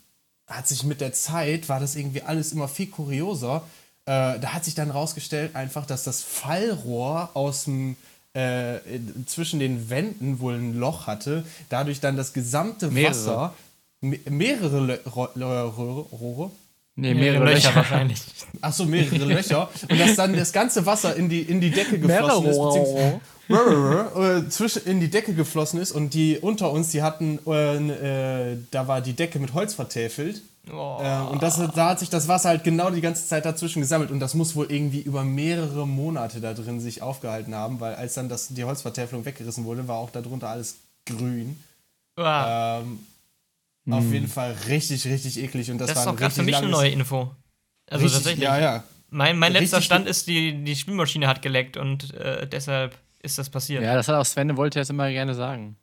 [0.47, 3.63] hat sich mit der Zeit, war das irgendwie alles immer viel kurioser.
[4.07, 7.97] Äh, da hat sich dann rausgestellt einfach, dass das Fallrohr aus dem
[8.35, 8.79] äh,
[9.27, 13.11] zwischen den Wänden wohl ein Loch hatte, dadurch dann das gesamte Mehrere.
[13.11, 13.55] Wasser,
[14.01, 16.51] me mehrere Rohre,
[17.01, 18.21] Nee, Mehrere Löcher wahrscheinlich.
[18.61, 19.69] Achso, mehrere Löcher.
[19.89, 23.21] Und dass dann das ganze Wasser in die, in die Decke geflossen ist.
[23.47, 24.45] Mehrere.
[24.47, 28.59] äh, zwischen in die Decke geflossen ist und die unter uns, die hatten, äh, äh,
[28.73, 30.43] da war die Decke mit Holz vertäfelt.
[30.73, 30.99] Oh.
[31.01, 34.11] Äh, und das, da hat sich das Wasser halt genau die ganze Zeit dazwischen gesammelt
[34.11, 38.15] und das muss wohl irgendwie über mehrere Monate da drin sich aufgehalten haben, weil als
[38.15, 41.63] dann das, die Holzvertäfelung weggerissen wurde, war auch darunter alles grün.
[42.17, 42.83] Wow.
[42.83, 42.99] Ähm,
[43.91, 46.57] Auf jeden Fall richtig, richtig eklig und das, das war ist doch gerade für mich
[46.57, 47.35] eine neue Info.
[47.91, 48.45] Also richtig, tatsächlich.
[48.45, 48.85] Ja, ja.
[49.11, 53.49] Mein, mein letzter Stand ist, die, die Spülmaschine hat geleckt und äh, deshalb ist das
[53.49, 53.83] passiert.
[53.83, 55.77] Ja, das hat auch Sven, wollte das immer gerne sagen.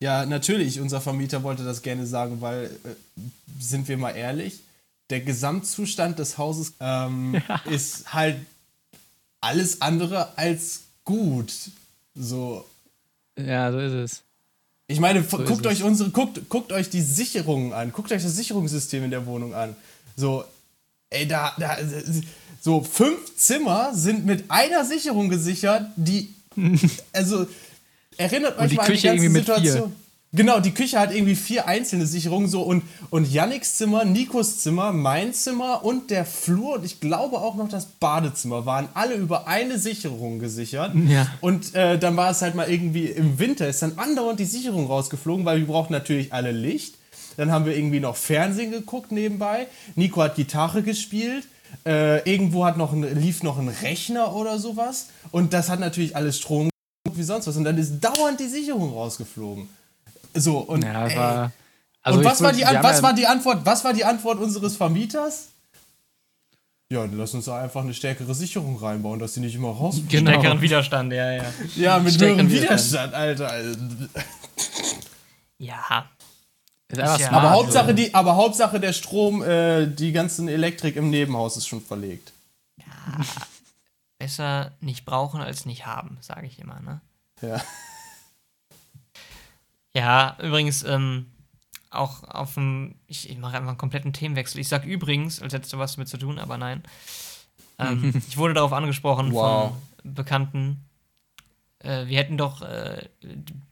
[0.00, 3.20] Ja, natürlich, unser Vermieter wollte das gerne sagen, weil, äh,
[3.58, 4.60] sind wir mal ehrlich,
[5.10, 8.36] der Gesamtzustand des Hauses ähm, ist halt
[9.40, 11.52] alles andere als gut.
[12.14, 12.64] So.
[13.36, 14.22] Ja, so ist es.
[14.90, 18.34] Ich meine, ist guckt euch unsere, guckt, guckt euch die Sicherungen an, guckt euch das
[18.34, 19.76] Sicherungssystem in der Wohnung an.
[20.16, 20.44] So,
[21.10, 21.76] ey, da, da,
[22.60, 26.34] so fünf Zimmer sind mit einer Sicherung gesichert, die,
[27.12, 27.46] also,
[28.16, 29.92] erinnert euch mal an die ganze mit vier.
[30.32, 34.92] Genau, die Küche hat irgendwie vier einzelne Sicherungen so und, und Yannicks Zimmer, Nikos Zimmer,
[34.92, 39.48] mein Zimmer und der Flur und ich glaube auch noch das Badezimmer waren alle über
[39.48, 40.92] eine Sicherung gesichert.
[41.08, 41.26] Ja.
[41.40, 44.86] Und äh, dann war es halt mal irgendwie im Winter, ist dann andauernd die Sicherung
[44.86, 46.96] rausgeflogen, weil wir brauchten natürlich alle Licht.
[47.38, 49.66] Dann haben wir irgendwie noch Fernsehen geguckt nebenbei.
[49.94, 51.46] Nico hat Gitarre gespielt.
[51.86, 55.06] Äh, irgendwo hat noch ein, lief noch ein Rechner oder sowas.
[55.30, 56.68] Und das hat natürlich alles Strom
[57.10, 57.56] wie sonst was.
[57.56, 59.68] Und dann ist dauernd die Sicherung rausgeflogen.
[60.40, 61.16] So, und, Ja, ey.
[61.16, 61.52] war.
[62.02, 63.60] Also und was, war die, was ja- war die Antwort?
[63.64, 65.48] Was war die Antwort unseres Vermieters?
[66.90, 70.00] Ja, dann lass uns da einfach eine stärkere Sicherung reinbauen, dass sie nicht immer raus.
[70.08, 70.30] Genau.
[70.30, 71.44] Stärkeren Widerstand, ja, ja.
[71.76, 73.12] Ja, mit Stärkeren höherem Widerstand.
[73.12, 73.52] Alter.
[75.58, 76.08] Ja.
[76.90, 81.58] Ja, smart, Aber Hauptsache, die, aber Hauptsache der Strom, äh, die ganzen Elektrik im Nebenhaus
[81.58, 82.32] ist schon verlegt.
[84.18, 87.00] Besser nicht brauchen als nicht haben, sage ich immer, ne?
[87.42, 87.60] Ja.
[89.98, 91.26] Ja, übrigens, ähm,
[91.90, 94.60] auch auf dem, ich, ich mache einfach einen kompletten Themenwechsel.
[94.60, 96.84] Ich sag übrigens, als hättest du was damit zu tun, aber nein.
[97.78, 99.72] Ähm, ich wurde darauf angesprochen Wow.
[100.02, 100.84] von Bekannten,
[101.80, 103.08] äh, wir hätten doch äh,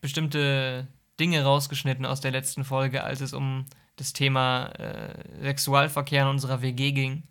[0.01, 0.89] bestimmte
[1.21, 6.61] Dinge rausgeschnitten aus der letzten Folge, als es um das Thema äh, Sexualverkehr in unserer
[6.61, 7.23] WG ging.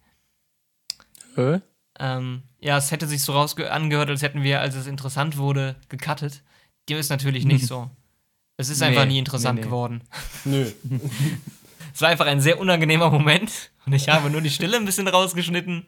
[1.36, 1.60] Hä?
[2.00, 5.76] Ähm, ja, es hätte sich so rausge angehört, als hätten wir, als es interessant wurde,
[5.90, 6.44] gecuttet.
[6.88, 7.90] Dem ist natürlich nicht so.
[8.58, 9.68] Es ist einfach Nee, nie interessant nee, nee.
[9.68, 10.02] geworden.
[10.46, 10.72] Nö.
[11.94, 15.08] Es war einfach ein sehr unangenehmer Moment und ich habe nur die Stille ein bisschen
[15.08, 15.86] rausgeschnitten.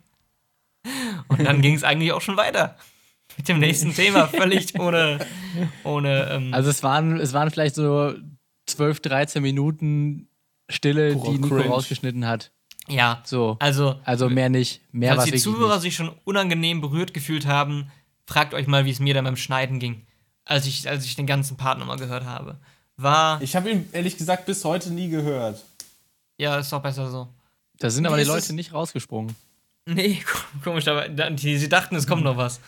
[1.27, 2.77] Und dann ging es eigentlich auch schon weiter.
[3.35, 5.19] Mit dem nächsten Thema, völlig ohne.
[5.83, 8.13] ohne ähm, Also es waren, es waren vielleicht so
[8.67, 10.29] 12, 13 Minuten
[10.69, 11.69] Stille, Purer die Nico Cringe.
[11.69, 12.53] rausgeschnitten hat.
[12.87, 13.57] ja, So.
[13.59, 14.79] also, Also mehr nicht.
[14.93, 17.91] Mehr falls was die Zuhörer sich schon unangenehm berührt gefühlt haben,
[18.25, 20.06] fragt euch mal, wie es mir dann beim Schneiden ging,
[20.47, 22.57] als ich, als ich den ganzen Part nochmal gehört habe.
[22.95, 25.63] War, Ich habe ihn ehrlich gesagt bis heute nie gehört.
[26.37, 27.27] ja, ist doch besser so.
[27.79, 29.35] Da sind aber die Leute nicht rausgesprungen.
[29.85, 30.23] Nee,
[30.63, 32.59] komisch, aber da- die, sie dachten, es kommt noch was.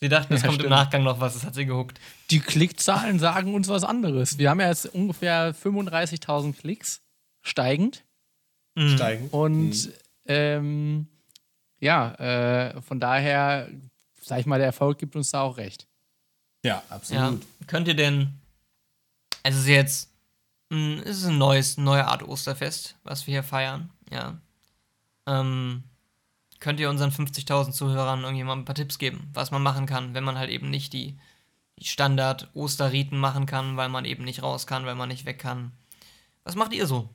[0.00, 0.70] Sie dachten, es Ja, kommt im stimmt.
[0.76, 1.98] Nachgang noch was, das hat sie gehuckt.
[2.30, 4.38] Die Klickzahlen sagen uns was anderes.
[4.38, 7.00] Wir haben ja jetzt ungefähr 35.000 Klicks
[7.42, 8.04] steigend.
[8.76, 8.90] Mhm.
[8.94, 9.28] Steigen.
[9.30, 9.90] Und
[10.26, 11.08] ähm,
[11.80, 13.68] ja, äh, von daher,
[14.20, 15.87] sag ich mal, der Erfolg gibt uns da auch recht.
[16.64, 16.82] Ja, Ja.
[16.90, 17.46] absolut.
[17.66, 18.34] Könnt ihr denn.
[19.42, 20.10] Also es ist jetzt.
[20.70, 23.90] mh, Es ist ein neues, neue Art Osterfest, was wir hier feiern.
[24.10, 24.38] Ja.
[25.26, 25.84] Ähm,
[26.60, 30.14] könnt ihr unseren 50.000 Zuhörern irgendwie mal ein paar Tipps geben, was man machen kann,
[30.14, 31.16] wenn man halt eben nicht die,
[31.78, 35.72] die Standard-Osterriten machen kann, weil man eben nicht raus kann, weil man nicht weg kann.
[36.44, 37.08] Was macht ihr so?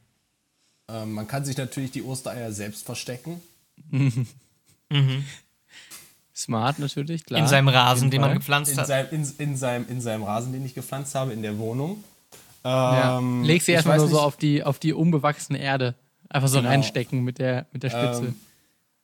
[0.88, 3.41] Ähm, man kann sich natürlich die Ostereier selbst verstecken.
[6.36, 7.39] Smart natürlich, klar.
[7.41, 8.88] In seinem Rasen, jeden den man gepflanzt In hat.
[8.88, 12.03] seinem, in, in, seinem, in seinem Rasen, den ich gepflanzt habe, in der Wohnung.
[12.65, 13.19] Ja.
[13.19, 15.95] Ähm, Leg sie ich erstmal nur so nicht- auf die, auf die unbewachsene Erde.
[16.29, 16.69] Einfach so Genau.
[16.69, 18.25] reinstecken mit der, mit der Spitze.
[18.27, 18.36] Ähm,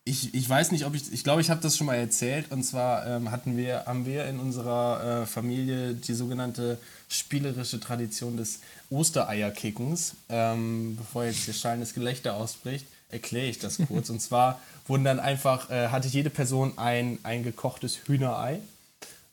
[0.06, 1.14] ich, ich weiß nicht, ob ich.
[1.14, 2.52] Ich glaube, ich habe das schon mal erzählt.
[2.52, 8.36] Und zwar ähm, hatten wir, haben wir in unserer äh, Familie die sogenannte spielerische Tradition
[8.38, 10.16] des Ostereierkickens.
[10.30, 14.10] Ähm, bevor jetzt hier schallendes Gelächter ausbricht, erkläre ich das kurz.
[14.10, 18.60] und zwar wurden dann einfach, äh, hatte jede Person ein, ein gekochtes Hühnerei.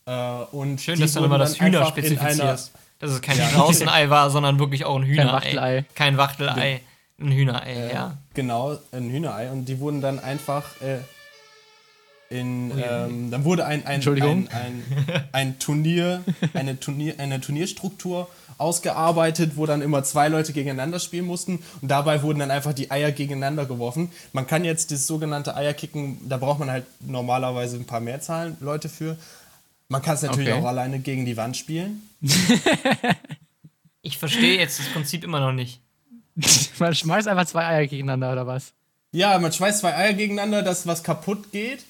[0.05, 0.11] Äh,
[0.51, 2.71] und Schön, die dass du wurden nochmal das dann Hühner einfach in einer- spezifizierst.
[2.99, 3.47] Dass es kein Ja.
[3.49, 5.31] Straußenei war, sondern wirklich auch ein Hühnerei.
[5.33, 5.85] Wachtelei.
[5.93, 6.81] Kein Wachtelei.
[7.19, 8.17] Ein Hühnerei, Äh, ja.
[8.33, 9.51] Genau, ein Hühnerei.
[9.51, 10.97] Und die wurden dann einfach äh,
[12.29, 12.71] in.
[12.77, 14.83] Ähm, dann wurde ein, ein, ein, ein,
[15.31, 16.23] ein Turnier,
[16.53, 21.59] eine, Turnier, eine Turnierstruktur ausgearbeitet, wo dann immer zwei Leute gegeneinander spielen mussten.
[21.81, 24.09] Und dabei wurden dann einfach die Eier gegeneinander geworfen.
[24.33, 28.57] Man kann jetzt das sogenannte Eierkicken, da braucht man halt normalerweise ein paar mehr Zahlen
[28.59, 29.17] Leute für.
[29.89, 30.59] Man kann es natürlich Okay.
[30.61, 32.01] auch alleine gegen die Wand spielen.
[34.01, 35.81] Ich verstehe jetzt das Prinzip immer noch nicht.
[36.79, 38.71] Man schmeißt einfach zwei Eier gegeneinander oder was?
[39.11, 41.83] Ja, man schmeißt zwei Eier gegeneinander, das, was kaputt geht,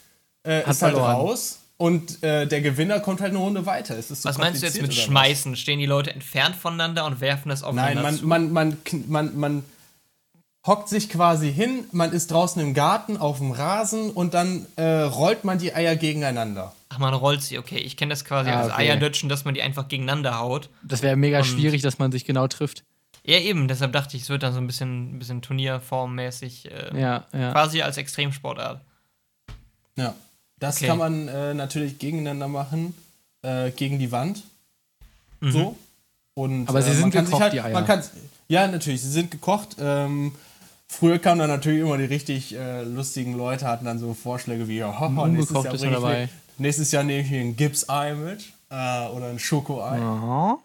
[0.48, 1.12] äh, ist halt verloren.
[1.16, 1.60] raus.
[1.80, 4.02] Und äh, der Gewinner kommt halt eine Runde weiter.
[4.02, 5.04] So Was meinst du jetzt mit oder was?
[5.04, 5.56] Schmeißen?
[5.56, 8.26] Stehen die Leute entfernt voneinander und werfen das aufeinander Nein, man, zu?
[8.26, 8.78] man, man,
[9.08, 9.64] man, man
[10.66, 14.84] hockt sich quasi hin, man ist draußen im Garten auf dem Rasen und dann äh,
[15.02, 16.74] rollt man die Eier gegeneinander.
[16.90, 17.78] Ach, man rollt sie, okay.
[17.78, 18.90] Ich kenne das quasi Ah, als okay.
[18.90, 20.70] Eierdötschen, dass man die einfach gegeneinander haut.
[20.82, 22.84] Das wäre mega schwierig, dass man sich genau trifft.
[23.24, 27.00] Ja, eben, deshalb dachte ich, es wird dann so ein bisschen, ein bisschen turnierformmäßig, äh,
[27.00, 27.52] Ja, ja.
[27.52, 28.82] quasi als Extremsportart.
[29.96, 30.16] Ja.
[30.60, 30.88] Das Okay.
[30.88, 32.96] kann man äh, natürlich gegeneinander machen,
[33.44, 34.44] äh, gegen die Wand.
[35.42, 35.76] So.
[36.34, 36.68] Und, Mhm.
[36.70, 37.74] Aber sie äh, sind man kann gekocht, sich halt, die Eier.
[37.74, 38.04] Man kann,
[38.48, 39.76] ja, natürlich, sie sind gekocht.
[39.80, 40.34] Ähm,
[40.88, 44.78] früher kamen dann natürlich immer die richtig äh, lustigen Leute, hatten dann so Vorschläge wie,
[44.78, 49.28] ja, nächstes, Jahr bring mir, nächstes Jahr nehme ich mir ein Gips-Ei mit äh, oder
[49.30, 50.00] ein Schoko-Ei.
[50.00, 50.58] Aha.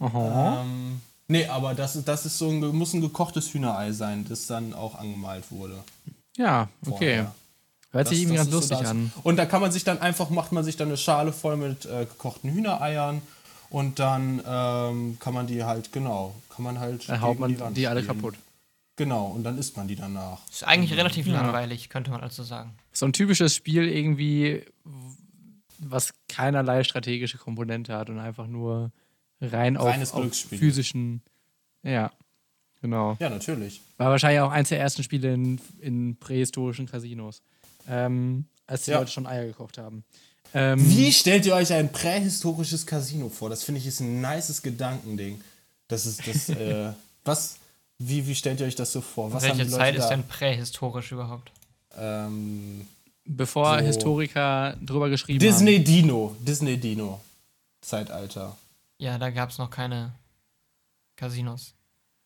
[0.00, 0.60] Aha.
[0.62, 4.46] Ähm, nee, aber das, ist- das ist so ein, muss ein gekochtes Hühnerei sein, das
[4.46, 5.74] dann auch angemalt wurde.
[6.36, 6.90] Ja, okay.
[7.24, 7.34] vorher.
[7.92, 8.88] Hört sich irgendwie ganz so lustig das.
[8.88, 9.12] an.
[9.22, 11.86] Und da kann man sich dann einfach, macht man sich dann eine Schale voll mit
[11.86, 13.20] äh, gekochten Hühnereiern
[13.68, 17.08] und dann ähm, kann man die halt, genau, kann man halt.
[17.08, 18.34] Dann haut man Wand die alle kaputt.
[18.96, 20.40] Genau, und dann isst man die danach.
[20.50, 22.74] Ist eigentlich relativ langweilig, könnte man also sagen.
[22.92, 24.62] So ein typisches Spiel irgendwie,
[25.78, 28.92] was keinerlei strategische Komponente hat und einfach nur
[29.40, 31.22] rein auf, Reines auf physischen.
[31.82, 32.10] Ja,
[32.82, 33.16] genau.
[33.20, 33.80] Ja, natürlich.
[33.96, 37.42] War wahrscheinlich auch eins der ersten Spiele in, in prähistorischen Casinos.
[37.88, 38.98] Ähm, als die Ja.
[39.00, 40.04] Leute schon Eier gekocht haben.
[40.52, 43.48] Ähm, Wie stellt ihr euch ein prähistorisches Casino vor?
[43.50, 45.40] Das finde ich ist ein nices Gedankending.
[45.88, 46.92] Das ist das, äh,
[47.24, 47.56] was,
[47.98, 49.32] wie, wie stellt ihr euch das so vor?
[49.32, 50.08] Was haben Welche die Leute Zeit ist da?
[50.10, 51.52] denn prähistorisch überhaupt?
[51.96, 52.86] Ähm,
[53.24, 56.34] Bevor so- Historiker drüber geschrieben Disney Dino.
[56.40, 57.20] Disney Dino.
[57.80, 58.56] Zeitalter.
[58.98, 60.12] Ja, da gab es noch keine
[61.16, 61.74] Casinos.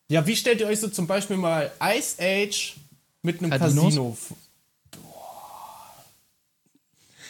[0.09, 2.75] Ja, wie stellt ihr euch so zum Beispiel mal Ice Age
[3.21, 3.85] mit einem Casinos?
[3.85, 4.17] Casino.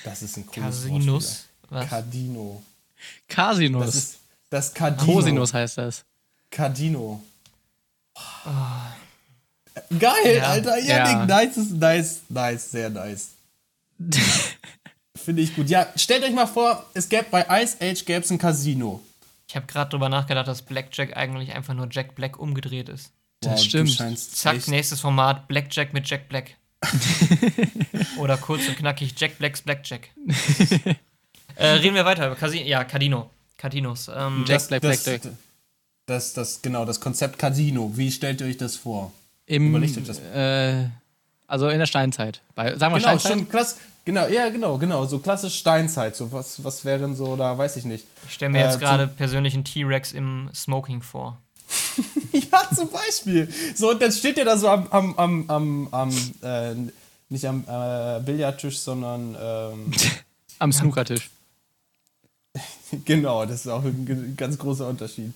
[0.05, 1.23] Das ist ein cooles Casinos?
[1.23, 1.77] Wortspiel.
[1.79, 1.89] Was?
[1.89, 2.63] Cadino.
[2.63, 3.25] haben.
[3.27, 3.85] Casinos.
[3.85, 4.17] Das ist
[4.49, 5.13] das Cadino.
[5.13, 6.03] Cosinus heißt das.
[6.51, 7.21] Cadino.
[9.99, 10.43] Geil, Ja.
[10.49, 10.77] Alter.
[10.79, 11.07] Ja.
[11.09, 13.29] Janik, nice, ist nice, nice, sehr nice.
[15.15, 15.69] Finde ich gut.
[15.69, 19.01] Ja, stellt euch mal vor, es gäbe bei Ice Age gäbe es ein Casino.
[19.47, 23.11] Ich habe gerade drüber nachgedacht, dass Blackjack eigentlich einfach nur Jack Black umgedreht ist.
[23.41, 24.19] Das du stimmt.
[24.19, 26.55] Zack, echt- nächstes Format, Blackjack mit Jack Black.
[28.17, 30.09] Oder kurz und knackig, Jack Blacks Blackjack.
[31.55, 33.29] äh, reden wir weiter über Casi ja, Cadino.
[33.57, 34.09] Cadinos.
[34.13, 35.21] Ähm, Jack das, Black, das, Black.
[36.05, 37.91] Das, das, genau, das Konzept Casino.
[37.95, 39.11] Wie stellt ihr euch das vor?
[39.45, 40.19] Im, Überlegt euch das.
[40.19, 40.87] Äh,
[41.47, 42.41] also in der Steinzeit.
[42.55, 43.31] Bei, sagen wir Genau, Steinzeit?
[43.31, 46.15] schon klass, genau, ja, genau, genau, so klassisch Steinzeit.
[46.15, 48.05] So was, was wären so, da weiß ich nicht.
[48.27, 51.41] ich stelle mir äh, jetzt gerade persönlich einen T-Rex im Smoking vor.
[52.51, 53.49] Ja, zum Beispiel.
[53.75, 56.09] So, und dann steht ihr da so am, am, am, am, am
[56.41, 56.75] äh,
[57.29, 59.91] nicht am äh, Billardtisch, sondern ähm,
[60.59, 61.29] Am Snookertisch.
[63.05, 65.33] genau, das ist auch ein ganz großer Unterschied.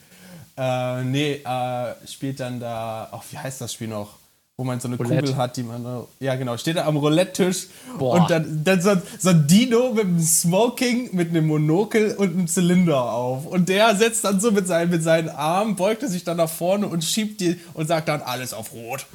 [0.56, 4.19] Äh, nee, äh, spielt dann da, ach, wie heißt das Spiel noch?
[4.60, 5.22] Wo man so eine Roulette.
[5.22, 8.16] Kugel hat, die man, ja genau, steht da am Roulette-Tisch Boah.
[8.16, 12.46] und dann, dann so, so ein Dino mit einem Smoking, mit einem Monokel und einem
[12.46, 13.46] Zylinder auf.
[13.46, 16.50] Und der setzt dann so mit seinen, mit seinen Armen, beugt er sich dann nach
[16.50, 19.06] vorne und schiebt die und sagt dann alles auf Rot.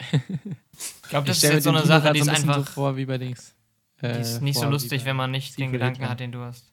[0.00, 2.48] Ich glaube, das ist stell mir jetzt so eine Dino Sache, die so ist ein
[2.50, 3.54] einfach so vor wie bei Dings.
[4.00, 6.72] Äh, die ist nicht so lustig, wenn man nicht den Gedanken hat, den du hast.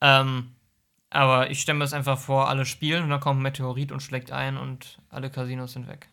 [0.00, 0.52] Ähm,
[1.10, 4.00] aber ich stelle mir das einfach vor, alle spielen und dann kommt ein Meteorit und
[4.00, 6.08] schlägt ein und alle Casinos sind weg.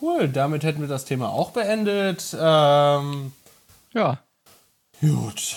[0.00, 2.36] Cool, damit hätten wir das Thema auch beendet.
[2.38, 3.32] Ähm,
[3.94, 4.18] Ja.
[5.00, 5.56] gut.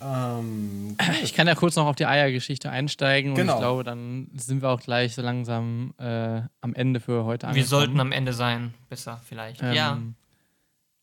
[0.00, 3.54] Ähm, Ich kann ja kurz noch auf die Eiergeschichte einsteigen und Genau.
[3.54, 7.48] ich glaube, dann sind wir auch gleich so langsam äh, am Ende für heute Wir
[7.50, 7.68] angekommen.
[7.68, 9.62] sollten am Ende sein, besser vielleicht.
[9.62, 9.98] Ähm, ja,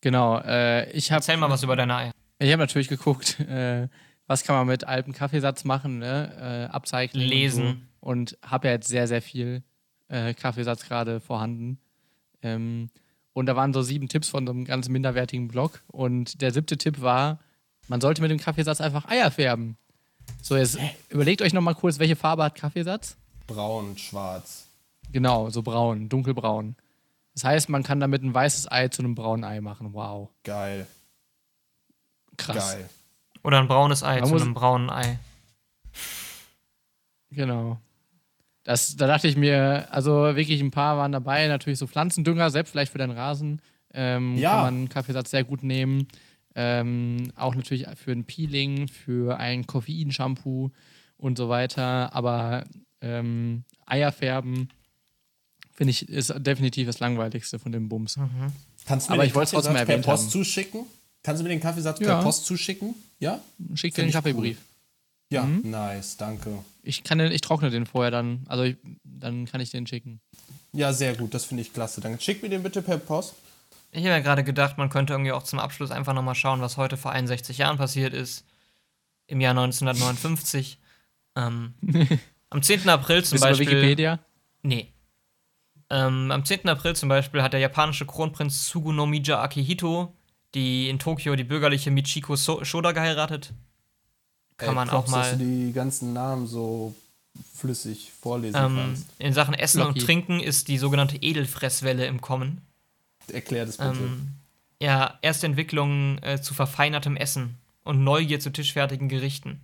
[0.02, 0.38] Genau.
[0.38, 2.12] Äh, ich habe erzähl mal was über deine Eier.
[2.38, 3.88] ich hab natürlich geguckt, äh,
[4.26, 6.68] was kann man mit altem Kaffeesatz machen, ne?
[6.70, 7.88] Äh, upcycling Lesen.
[8.00, 8.40] Und, so.
[8.42, 9.62] und habe ja jetzt sehr, sehr viel
[10.08, 11.78] äh, Kaffeesatz gerade vorhanden.
[12.42, 12.90] Ähm,
[13.32, 15.82] und da waren so sieben Tipps von so einem ganz minderwertigen Blog.
[15.88, 17.38] Und der siebte Tipp war,
[17.88, 19.76] man sollte mit dem Kaffeesatz einfach Eier färben.
[20.42, 20.78] So, jetzt
[21.08, 23.16] überlegt euch nochmal kurz, welche Farbe hat Kaffeesatz?
[23.50, 24.66] braun, schwarz.
[25.12, 26.76] Genau, so braun, dunkelbraun.
[27.34, 29.92] Das heißt, man kann damit ein weißes Ei zu einem braunen Ei machen.
[29.92, 30.30] Wow.
[30.44, 30.86] Geil.
[32.36, 32.56] Krass.
[32.56, 32.88] Geil.
[33.42, 35.18] Oder ein braunes Ei Man zu einem braunen Ei.
[37.30, 37.78] Genau.
[38.64, 42.70] Das, da dachte ich mir, also wirklich ein paar waren dabei, natürlich so Pflanzendünger, selbst
[42.72, 43.62] vielleicht für deinen Rasen.
[43.94, 44.50] Ähm, Ja.
[44.52, 46.06] Kann man einen Kaffeesatz sehr gut nehmen.
[46.54, 50.70] Ähm, auch natürlich für ein Peeling, für ein Koffeinshampoo
[51.16, 52.14] und so weiter.
[52.14, 52.64] Aber
[53.00, 54.68] ähm, Eier färben,
[55.72, 58.18] finde ich, ist definitiv das Langweiligste von dem Bums.
[58.86, 60.30] Kannst du mir Aber den ich wollte es trotzdem Kaffeesatz per Post haben.
[60.30, 60.80] zuschicken?
[61.22, 62.06] Kannst du mir den Kaffeesatz Ja.
[62.16, 62.94] per Post zuschicken?
[63.20, 63.40] Ja?
[63.74, 64.58] Schick dir den Kaffeebrief.
[65.30, 65.70] Ja, Mhm.
[65.70, 66.64] nice, danke.
[66.82, 68.44] Ich, kann den, ich trockne den vorher dann.
[68.48, 70.20] Also ich, dann kann ich den schicken.
[70.72, 72.00] Ja, sehr gut, das finde ich klasse.
[72.00, 73.34] Dann schick mir den bitte per Post.
[73.92, 76.76] Ich habe ja gerade gedacht, man könnte irgendwie auch zum Abschluss einfach nochmal schauen, was
[76.76, 78.44] heute vor 61 Jahren passiert ist.
[79.26, 80.78] Im Jahr 1959.
[81.36, 81.74] ähm,
[82.50, 82.88] am 10.
[82.88, 83.68] April zum Bist du bei Beispiel.
[83.68, 84.18] Wikipedia?
[84.62, 84.92] Nee.
[85.90, 86.68] Ähm, am 10.
[86.68, 90.12] April zum Beispiel hat der japanische Kronprinz Tsugunomija Akihito
[90.54, 93.52] die in Tokio die bürgerliche Michiko so Shoda geheiratet.
[94.60, 95.38] Kann Ey, man Props, auch dass mal.
[95.38, 96.94] du die ganzen Namen so
[97.54, 99.06] flüssig vorlesen Ähm, kannst.
[99.18, 99.98] in Sachen Essen Lucky.
[100.00, 102.60] und Trinken ist die sogenannte Edelfresswelle im Kommen.
[103.32, 103.90] Erklär das bitte.
[103.90, 104.28] Ähm,
[104.80, 109.60] ja, erste Entwicklungen äh, zu verfeinertem Essen und Neugier zu tischfertigen Gerichten.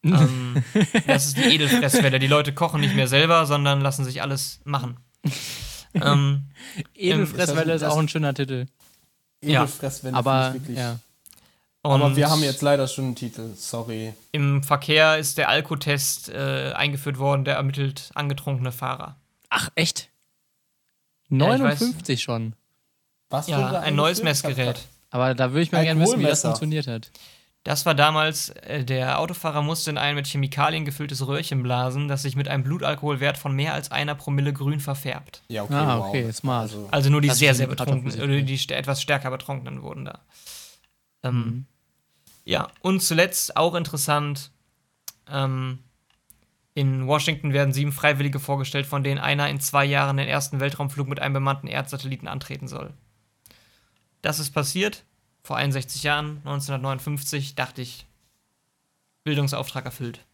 [0.04, 0.62] ähm,
[1.06, 2.18] das ist die Edelfresswelle.
[2.20, 4.96] Die Leute kochen nicht mehr selber, sondern lassen sich alles machen.
[5.94, 6.44] ähm,
[6.94, 8.66] Edelfresswelle ist das- auch ein schöner Titel.
[9.42, 10.78] ja, Edelfresswelle Aber finde ich wirklich.
[10.78, 10.98] ja.
[11.82, 14.12] Und Aber wir haben jetzt leider schon einen Titel, sorry.
[14.32, 19.16] Im Verkehr ist der Alkotest äh, eingeführt worden, der ermittelt angetrunkene Fahrer.
[19.48, 20.08] Ach, echt?
[21.30, 21.80] Ja, ich weiß.
[21.80, 22.54] 59 schon.
[23.30, 24.22] Was Ja, ein neues?
[24.22, 24.80] Messgerät.
[25.10, 27.10] Aber da würde ich mal gerne wissen, wie das funktioniert hat.
[27.64, 32.22] Das war damals, äh, der Autofahrer musste in ein mit Chemikalien gefülltes Röhrchen blasen, das
[32.22, 35.42] sich mit einem Blutalkoholwert von mehr als einer Promille grün verfärbt.
[35.48, 36.08] Ja, okay, Ah, wow.
[36.08, 36.62] okay, smart.
[36.62, 40.06] Also, Also nur die Das sehr, sehr betrunkenen, oder die st- etwas stärker betrunkenen wurden
[40.06, 40.20] da.
[41.22, 41.66] Ähm, Mhm.
[42.44, 44.50] Ja, und zuletzt auch interessant,
[45.28, 45.80] ähm,
[46.74, 51.08] in Washington werden sieben Freiwillige vorgestellt, von denen einer in zwei Jahren den ersten Weltraumflug
[51.08, 52.94] mit einem bemannten Erdsatelliten antreten soll.
[54.22, 55.04] Das ist passiert
[55.42, 58.06] vor 61 Jahren, 1959, dachte ich,
[59.24, 60.24] Bildungsauftrag erfüllt.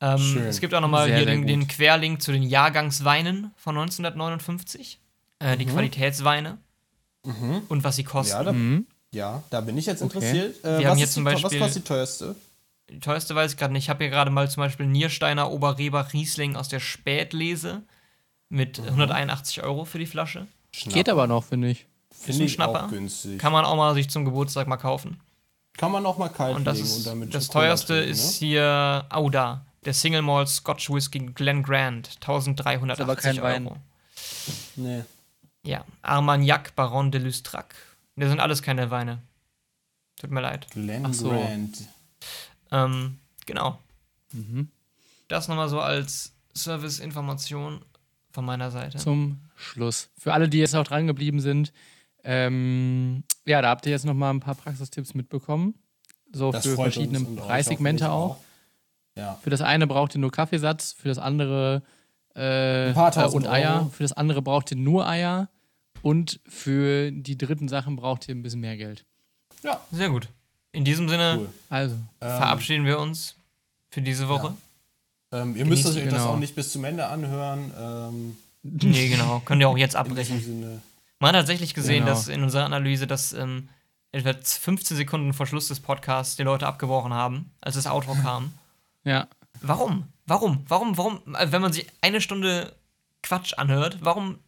[0.00, 4.98] Ähm, es gibt auch nochmal hier sehr den, den Querlink zu den Jahrgangsweinen von 1959,
[5.38, 6.58] äh, die Qualitätsweine
[7.68, 8.32] und was sie kosten.
[8.36, 8.86] ja, da, Mhm.
[9.12, 10.14] Ja, da bin ich jetzt Okay.
[10.18, 10.64] interessiert.
[10.64, 12.36] Äh, Wir was, haben ist die, was Beispiel- kostet die teuerste?
[12.90, 13.84] Die teuerste weiß ich gerade nicht.
[13.84, 17.82] Ich habe hier gerade mal zum Beispiel Niersteiner Oberreber Riesling aus der Spätlese
[18.48, 20.46] mit 181 Euro für die Flasche.
[20.72, 21.86] Geht aber noch, finde ich.
[22.10, 22.84] Finde ich Schnapper.
[22.86, 23.38] auch günstig.
[23.38, 25.18] Kann man auch mal sich zum Geburtstag mal kaufen.
[25.78, 28.42] Kann man auch mal kalt Und das, legen ist, und damit das teuerste trinken, ist
[28.42, 28.46] ne?
[28.48, 33.66] hier Auda, der Single Malt Scotch Whisky Glen Grant, 1380 Ist aber kein Wein.
[33.68, 33.76] Euro.
[34.76, 35.02] Nee.
[35.64, 37.74] Ja, Armagnac Baron de Lustrac.
[38.16, 39.22] Das sind alles keine Weine.
[40.20, 40.68] Tut mir leid.
[40.70, 41.30] Glen Ach so.
[41.30, 41.78] Grant.
[42.70, 43.78] Ähm, genau.
[44.32, 44.68] Mhm.
[45.28, 47.84] Das nochmal so als Service-Information
[48.32, 48.98] von meiner Seite.
[48.98, 50.10] Zum Schluss.
[50.18, 51.72] Für alle, die jetzt auch dran geblieben sind,
[52.24, 55.74] ähm, ja, da habt ihr jetzt noch mal ein paar Praxistipps mitbekommen.
[56.32, 59.22] So Das für verschiedene Preissegmente hoffentlich auch.
[59.22, 59.38] Ja.
[59.42, 61.82] Für das eine braucht ihr nur Kaffeesatz, für das andere
[62.34, 63.88] äh, Ein paar äh, tausend und Eier, Euro.
[63.90, 65.48] für das andere braucht ihr nur Eier
[66.02, 69.04] und für die dritten Sachen braucht ihr ein bisschen mehr Geld.
[69.62, 70.28] Ja, Sehr gut.
[70.72, 71.48] In diesem Sinne cool.
[71.68, 73.36] Also, Ähm, verabschieden wir uns
[73.90, 74.54] für diese Woche.
[75.30, 76.30] Ähm, ihr müsst Genießt- euch das genau.
[76.32, 77.70] auch nicht bis zum Ende anhören.
[77.78, 79.40] Ähm, Nee, genau.
[79.44, 80.80] Könnt ihr auch jetzt abbrechen.
[81.18, 82.10] Man hat tatsächlich gesehen, Genau.
[82.16, 83.68] dass in unserer Analyse, dass ähm,
[84.12, 88.52] etwa 15 Sekunden vor Schluss des Podcasts die Leute abgebrochen haben, als das Outro kam.
[89.04, 89.26] ja.
[89.60, 90.04] Warum?
[90.26, 90.64] Warum?
[90.68, 90.96] Warum?
[90.96, 91.20] Warum?
[91.34, 92.72] Äh, Wenn man sich eine Stunde
[93.22, 94.38] Quatsch anhört, warum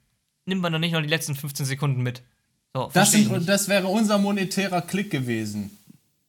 [0.47, 2.23] nimmt man dann nicht noch die letzten 15 Sekunden mit?
[2.75, 5.77] So, Das, sind, das wäre unser monetärer Klick gewesen.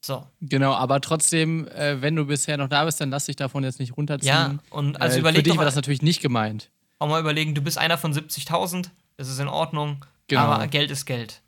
[0.01, 0.25] so.
[0.41, 3.79] Genau, aber trotzdem, äh, wenn du bisher noch da bist, dann lass dich davon jetzt
[3.79, 4.27] nicht runterziehen.
[4.29, 6.69] Ja, und also äh, überleg für dich doch war das natürlich nicht gemeint.
[6.99, 10.41] auch mal überlegen, du bist einer von 70.000, das ist in Ordnung, Genau.
[10.41, 11.41] aber Geld ist Geld.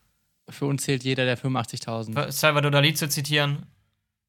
[0.50, 2.32] Für uns zählt jeder der 85.000.
[2.32, 3.64] Salvador Dali zu zitieren,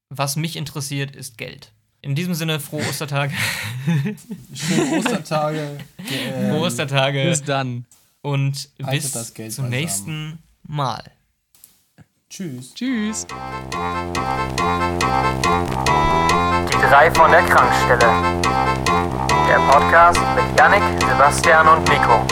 [0.09, 1.71] was mich interessiert, ist Geld.
[2.01, 3.33] In diesem Sinne, frohe Ostertage.
[4.53, 5.77] Schöne Ostertage.
[6.49, 7.23] frohe Ostertage.
[7.25, 7.85] Bis dann.
[8.21, 9.79] Und Haltet bis das Geld zum beisammen.
[9.81, 11.03] nächsten Mal.
[12.29, 12.73] Tschüss.
[12.73, 13.25] Tschüss.
[16.67, 18.39] Die drei von der Krankstelle.
[19.47, 22.25] Der Podcast mit Yannick, Sebastian und Nico.